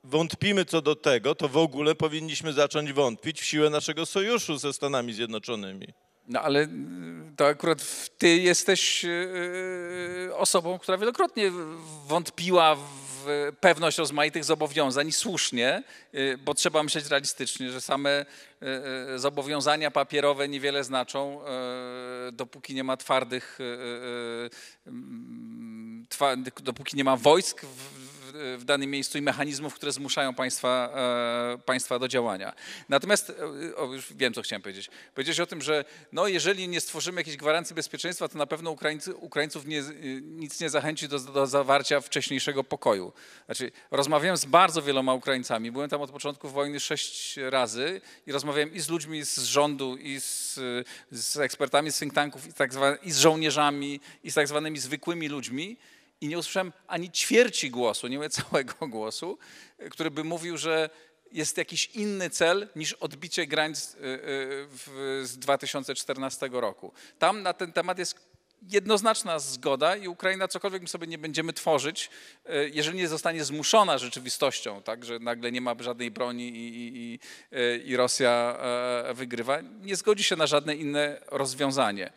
[0.04, 4.72] wątpimy co do tego, to w ogóle powinniśmy zacząć wątpić w siłę naszego sojuszu ze
[4.72, 5.86] Stanami Zjednoczonymi.
[6.28, 6.68] No ale y,
[7.36, 11.50] to akurat ty jesteś y, osobą, która wielokrotnie
[12.06, 15.82] wątpiła w pewność rozmaitych zobowiązań i słusznie,
[16.14, 18.26] y, bo trzeba myśleć realistycznie, że same
[18.62, 18.66] y,
[19.14, 21.40] y, zobowiązania papierowe niewiele znaczą,
[22.28, 26.06] y, dopóki nie ma twardych, y, y, mm,
[26.62, 27.66] dopóki nie ma wojsk
[28.34, 30.92] w, danym miejscu i mechanizmów, które zmuszają państwa,
[31.54, 32.54] e, państwa do działania.
[32.88, 34.90] Natomiast, e, o, już wiem, co chciałem powiedzieć.
[35.14, 39.14] Powiedzieć o tym, że no, jeżeli nie stworzymy jakiejś gwarancji bezpieczeństwa, to na pewno Ukraińcy,
[39.14, 39.82] Ukraińców nie,
[40.22, 43.12] nic nie zachęci do, do zawarcia wcześniejszego pokoju.
[43.46, 45.72] Znaczy, rozmawiałem z bardzo wieloma Ukraińcami.
[45.72, 50.20] Byłem tam od początku wojny sześć razy i rozmawiałem i z ludźmi z rządu, i
[50.20, 50.60] z,
[51.10, 54.78] z ekspertami z think tanków, i, tak zwa, i z żołnierzami, i z tak zwanymi
[54.78, 55.76] zwykłymi ludźmi
[56.20, 59.38] i nie usłyszałem ani ćwierci głosu, nie mówię całego głosu,
[59.82, 60.90] y, który by mówił, że
[61.32, 66.92] jest jakiś inny cel niż odbicie granic y, w- z 2014 roku.
[67.18, 68.34] Tam na ten temat jest
[68.70, 72.10] jednoznaczna zgoda i Ukraina cokolwiek my sobie nie będziemy tworzyć,
[72.72, 77.18] jeżeli nie zostanie zmuszona rzeczywistością, tak, że nagle nie ma żadnej broni i, i,
[77.84, 78.56] i, Rosja
[79.08, 82.12] e, wygrywa, nie zgodzi się na żadne inne rozwiązanie.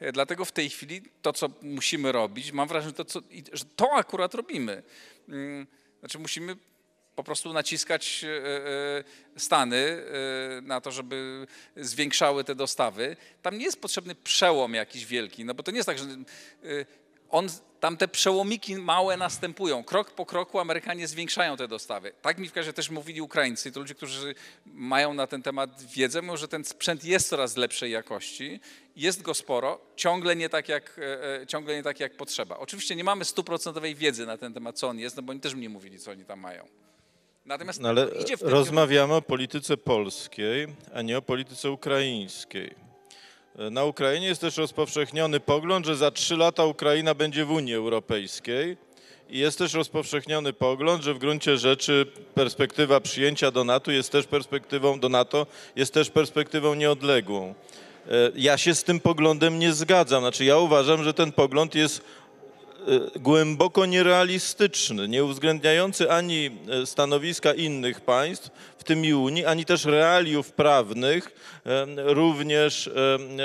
[0.00, 3.20] E, Dlatego w tej chwili to, co musimy robić, mam wrażenie, że to, co,
[3.52, 4.82] że to akurat robimy.
[5.28, 5.66] Mm,
[6.00, 6.56] Znaczy musimy
[7.16, 9.04] po prostu naciskać e, e,
[9.36, 10.02] Stany
[10.62, 11.46] na to, żeby
[11.76, 13.16] zwiększały te dostawy.
[13.42, 16.04] Tam nie jest potrzebny przełom jakiś wielki, no bo to nie jest tak, że
[17.30, 17.48] on,
[17.80, 19.84] tam te przełomiki małe następują.
[19.84, 22.12] Krok po kroku Amerykanie zwiększają te dostawy.
[22.22, 24.34] Tak mi w każdym razie też mówili Ukraińcy, to ludzie, którzy
[24.66, 28.60] mają na ten temat wiedzę, mówią, że ten sprzęt jest coraz lepszej jakości,
[28.96, 32.56] jest go sporo, ciągle nie tak jak, e, e, ciągle nie tak jak potrzeba.
[32.58, 35.54] Oczywiście nie mamy stuprocentowej wiedzy na ten temat, co on jest, no bo oni też
[35.54, 36.68] mi nie mówili, co oni tam mają.
[37.46, 42.87] Natomiast No ale idzie w tym rozmawiamy o polityce polskiej, a nie o polityce ukraińskiej.
[43.58, 48.76] Na Ukrainie jest też rozpowszechniony pogląd, że za trzy lata Ukraina będzie w Unii Europejskiej.
[49.30, 54.26] I jest też rozpowszechniony pogląd, że w gruncie rzeczy perspektywa przyjęcia do NATO jest też
[54.26, 55.46] perspektywą do NATO,
[55.76, 57.54] jest też perspektywą nieodległą.
[58.08, 60.22] E, Ja się z tym poglądem nie zgadzam.
[60.22, 62.02] Znaczy ja uważam, że ten pogląd jest e,
[63.16, 66.50] głęboko nierealistyczny, nie uwzględniający ani
[66.82, 71.30] e, stanowiska innych państw, w tym i Unii, ani też realiów prawnych,
[71.66, 72.92] e, również e,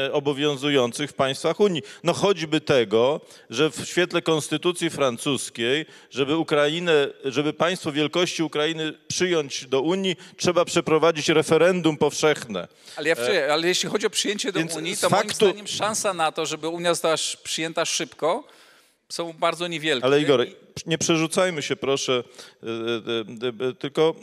[0.05, 1.81] e, obowiązujących w państwach Unii.
[2.03, 9.65] No choćby tego, że w świetle konstytucji francuskiej, żeby Ukrainę, żeby państwo wielkości Ukrainy przyjąć
[9.65, 12.67] do Unii, trzeba przeprowadzić referendum powszechne.
[12.95, 15.67] Ale, ja, wczy- ale jeśli chodzi o przyjęcie do Więc Unii, to moim faktu- zdaniem
[15.67, 18.43] szansa na to, żeby Unia została przyjęta szybko,
[19.10, 20.06] są bardzo niewielkie.
[20.06, 20.45] Ale Igor,
[20.86, 22.24] nie przerzucajmy się proszę,
[22.64, 24.16] e, e, e, tylko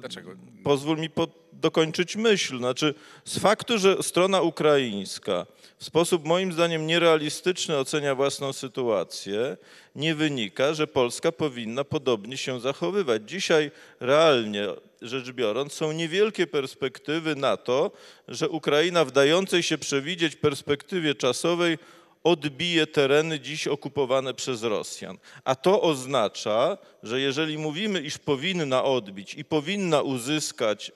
[0.00, 0.30] Dlaczego?
[0.64, 2.58] pozwól mi po, dokończyć myśl.
[2.58, 2.94] Znaczy,
[3.24, 5.46] z faktu, że strona ukraińska
[5.78, 9.56] w sposób moim zdaniem nierealistyczny ocenia własną sytuację,
[9.96, 13.22] nie wynika, że Polska powinna podobnie się zachowywać.
[13.26, 14.66] Dzisiaj realnie
[15.02, 17.90] rzecz biorąc są niewielkie perspektywy na to,
[18.28, 21.78] że Ukraina w dającej się przewidzieć perspektywie czasowej
[22.24, 25.18] odbije tereny dziś okupowane przez Rosjan.
[25.44, 30.92] A to oznacza, że jeżeli mówimy, iż powinna odbić i powinna uzyskać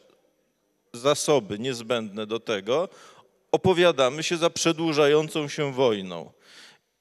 [0.93, 2.89] zasoby niezbędne do tego,
[3.53, 6.33] opowiadamy się za przedłużającą się wojną.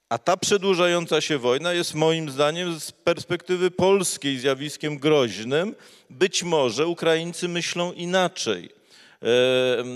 [0.09, 5.75] A ta przedłużająca się wojna jest moim zdaniem z perspektywy polskiej zjawiskiem groźnym.
[6.09, 8.78] Być może Ukraińcy myślą inaczej.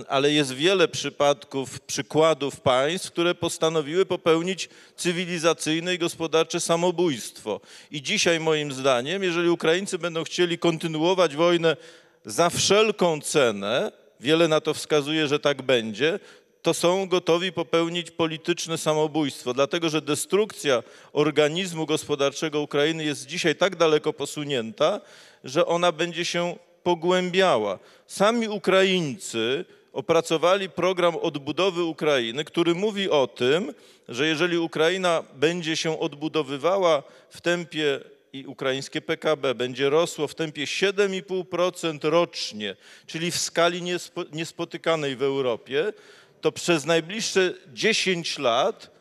[0.08, 7.62] Ale jest wiele przypadków, przykładów państw, które postanowiły popełnić cywilizacyjne i gospodarcze samobójstwo.
[7.92, 11.78] I dzisiaj moim zdaniem, jeżeli Ukraińcy będą chcieli kontynuować wojnę
[12.26, 16.20] za wszelką cenę, wiele na to wskazuje, że tak będzie,
[16.62, 23.76] to są gotowi popełnić polityczne samobójstwo, dlatego że destrukcja organizmu gospodarczego Ukrainy jest dzisiaj tak
[23.76, 25.02] daleko posunięta,
[25.44, 27.80] że ona będzie się pogłębiała.
[28.08, 33.74] Sami Ukraińcy opracowali program odbudowy Ukrainy, który mówi o tym,
[34.10, 38.00] że jeżeli Ukraina będzie się odbudowywała w tempie
[38.34, 42.76] i ukraińskie PKB będzie rosło w tempie 7,5% rocznie,
[43.08, 45.94] czyli w skali niespo, niespotykanej w Europie,
[46.42, 48.93] to przez najbliższe 10 lat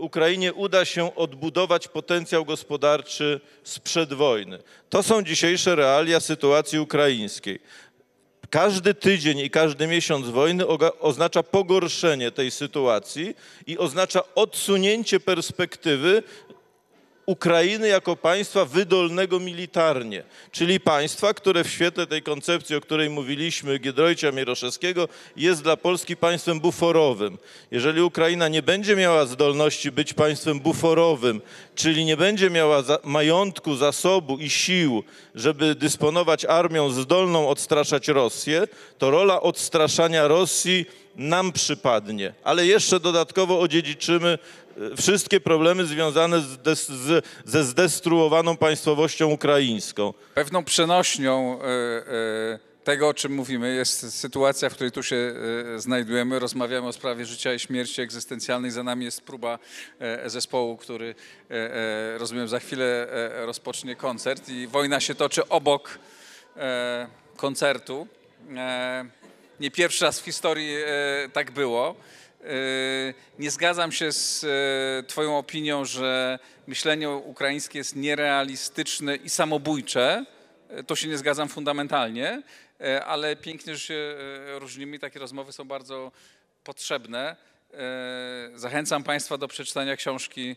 [0.00, 4.58] Ukrainie uda się odbudować potencjał gospodarczy sprzed wojny.
[4.90, 7.60] To są dzisiejsze realia sytuacji ukraińskiej.
[8.50, 10.66] Każdy tydzień i każdy miesiąc wojny
[11.00, 13.34] oznacza pogorszenie tej sytuacji
[13.66, 16.22] i oznacza odsunięcie perspektywy
[17.26, 20.22] Ukrainy jako państwa wydolnego militarnie,
[20.52, 26.16] czyli państwa, które w świetle tej koncepcji, o której mówiliśmy, Giedroycia Mieroszewskiego, jest dla Polski
[26.16, 27.38] państwem buforowym.
[27.70, 31.40] Jeżeli Ukraina nie będzie miała zdolności być państwem buforowym,
[31.74, 35.04] czyli nie będzie miała za, majątku, zasobu i sił,
[35.34, 38.68] żeby dysponować armią zdolną odstraszać Rosję,
[38.98, 44.38] to rola odstraszania Rosji nam przypadnie, ale jeszcze dodatkowo odziedziczymy
[44.96, 50.14] wszystkie problemy związane z des, z, ze zdestruowaną państwowością ukraińską.
[50.34, 55.16] Pewną przenośnią e, e, tego, o czym mówimy, jest sytuacja, w której tu się
[55.76, 56.38] e, znajdujemy.
[56.38, 58.70] Rozmawiamy o sprawie życia i śmierci egzystencjalnej.
[58.70, 59.58] Za nami jest próba
[60.26, 61.14] zespołu, który,
[62.18, 63.08] rozumiem, za chwilę
[63.46, 65.98] rozpocznie koncert i wojna się toczy obok
[67.36, 68.06] koncertu.
[69.60, 70.76] Nie pierwszy raz w historii
[71.32, 71.94] tak było.
[72.46, 80.24] E, Nie zgadzam się z e, Twoją opinią, że myślenie ukraińskie jest nierealistyczne i samobójcze.
[80.68, 82.42] E, To się nie zgadzam fundamentalnie,
[83.06, 84.14] ale pięknie, że się
[84.58, 86.12] różnimy takie rozmowy są bardzo
[86.64, 87.36] potrzebne.
[88.54, 90.56] Zachęcam Państwa do przeczytania książki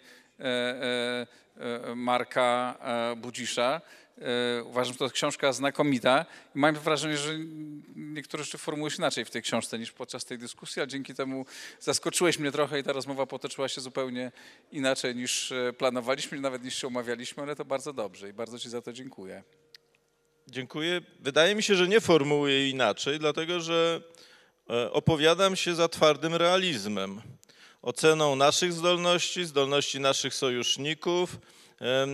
[1.96, 2.78] Marka
[3.18, 3.82] Budzisza.
[4.22, 7.34] E, Uważam, że to książka znakomita i mam wrażenie, że
[7.96, 11.46] niektóre rzeczy formułujesz inaczej w tej książce niż podczas tej dyskusji, a dzięki temu
[11.80, 14.32] zaskoczyłeś mnie trochę i ta rozmowa potoczyła się zupełnie
[14.72, 18.70] inaczej niż e, planowaliśmy, nawet niż się umawialiśmy, ale to bardzo dobrze i bardzo Ci
[18.70, 19.44] za to dziękuję.
[20.48, 21.02] Dziękuję.
[21.20, 24.02] Wydaje mi się, że nie formułuję inaczej, dlatego że
[24.70, 27.22] e, opowiadam się za twardym realizmem.
[27.82, 31.38] Oceną naszych zdolności, zdolności naszych sojuszników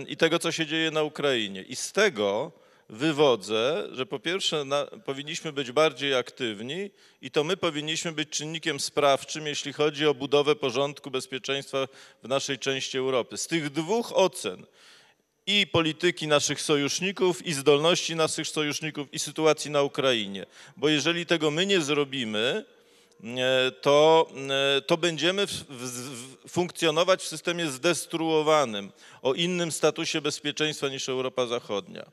[0.08, 1.62] i tego, co się dzieje na Ukrainie.
[1.62, 2.52] I z tego
[2.88, 6.90] wywodzę, że po pierwsze na, powinniśmy być bardziej aktywni
[7.22, 11.88] i to my powinniśmy być czynnikiem sprawczym, jeśli chodzi o budowę porządku bezpieczeństwa
[12.22, 13.36] w naszej części Europy.
[13.36, 14.66] Z tych dwóch ocen,
[15.46, 20.46] i polityki naszych sojuszników, i zdolności naszych sojuszników, i sytuacji na Ukrainie.
[20.76, 22.64] Bo jeżeli tego my nie zrobimy,
[23.80, 24.26] to,
[24.76, 28.92] e, to będziemy w, w, funkcjonować w systemie zdestruowanym,
[29.22, 32.06] o innym statusie bezpieczeństwa niż Europa Zachodnia.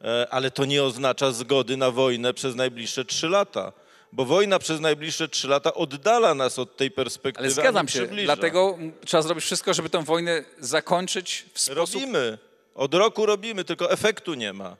[0.00, 3.72] E, Ale to nie oznacza zgody na wojnę przez najbliższe trzy lata.
[4.12, 7.38] Bo wojna przez najbliższe trzy lata oddala nas od tej perspektywy.
[7.38, 12.00] Ale nie zgadzam się, dlatego trzeba zrobić wszystko, żeby tę wojnę zakończyć w sposób...
[12.00, 12.38] Robimy.
[12.74, 14.76] Od roku robimy, tylko efektu nie ma.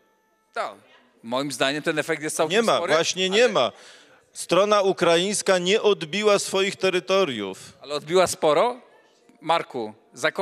[0.54, 0.74] Tak.
[1.22, 3.72] Moim zdaniem ten efekt jest całkiem Nie ma, spory, właśnie nie ale, ma.
[4.32, 8.80] Strona ukraińska nie odbiła swoich terytoriów, Ale odbiła sporo.
[9.40, 9.94] Marku,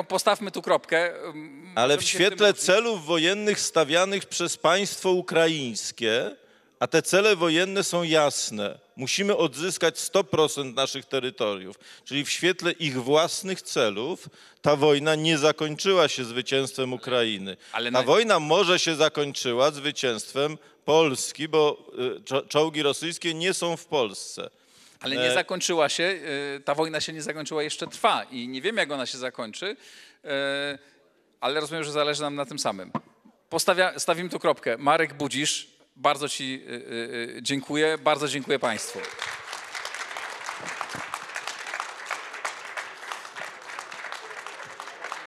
[0.08, 1.14] postawmy tu kropkę.
[1.24, 6.36] m, ale w świetle celów wojennych stawianych przez państwo ukraińskie,
[6.80, 8.78] a te cele wojenne są jasne.
[8.96, 11.76] Musimy odzyskać 100% naszych terytoriów.
[12.04, 14.28] Czyli w świetle ich własnych celów
[14.62, 17.56] ta wojna nie zakończyła się zwycięstwem Ukrainy.
[17.72, 20.58] ale ta na- wojna może się zakończyła zwycięstwem
[20.90, 21.86] Polski, bo
[22.18, 24.50] y, czo- czołgi rosyjskie nie są w Polsce.
[25.00, 26.02] Ale nie E, zakończyła się,
[26.56, 29.66] y, ta wojna się nie zakończyła, jeszcze trwa i nie wiemy, jak ona się zakończy,
[29.66, 30.28] y,
[31.40, 32.92] ale rozumiem, że zależy nam na tym samym.
[33.48, 34.76] Postawia, stawimy tu kropkę.
[34.78, 35.66] Marek Budzisz,
[35.96, 38.98] bardzo Ci y, dziękuję, bardzo dziękuję Państwu.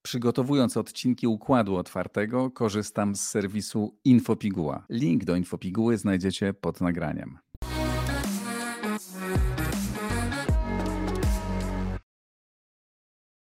[0.09, 4.85] Przygotowując odcinki Układu Otwartego, korzystam z serwisu Infopiguła.
[4.89, 7.37] Link do Infopiguły znajdziecie pod nagraniem.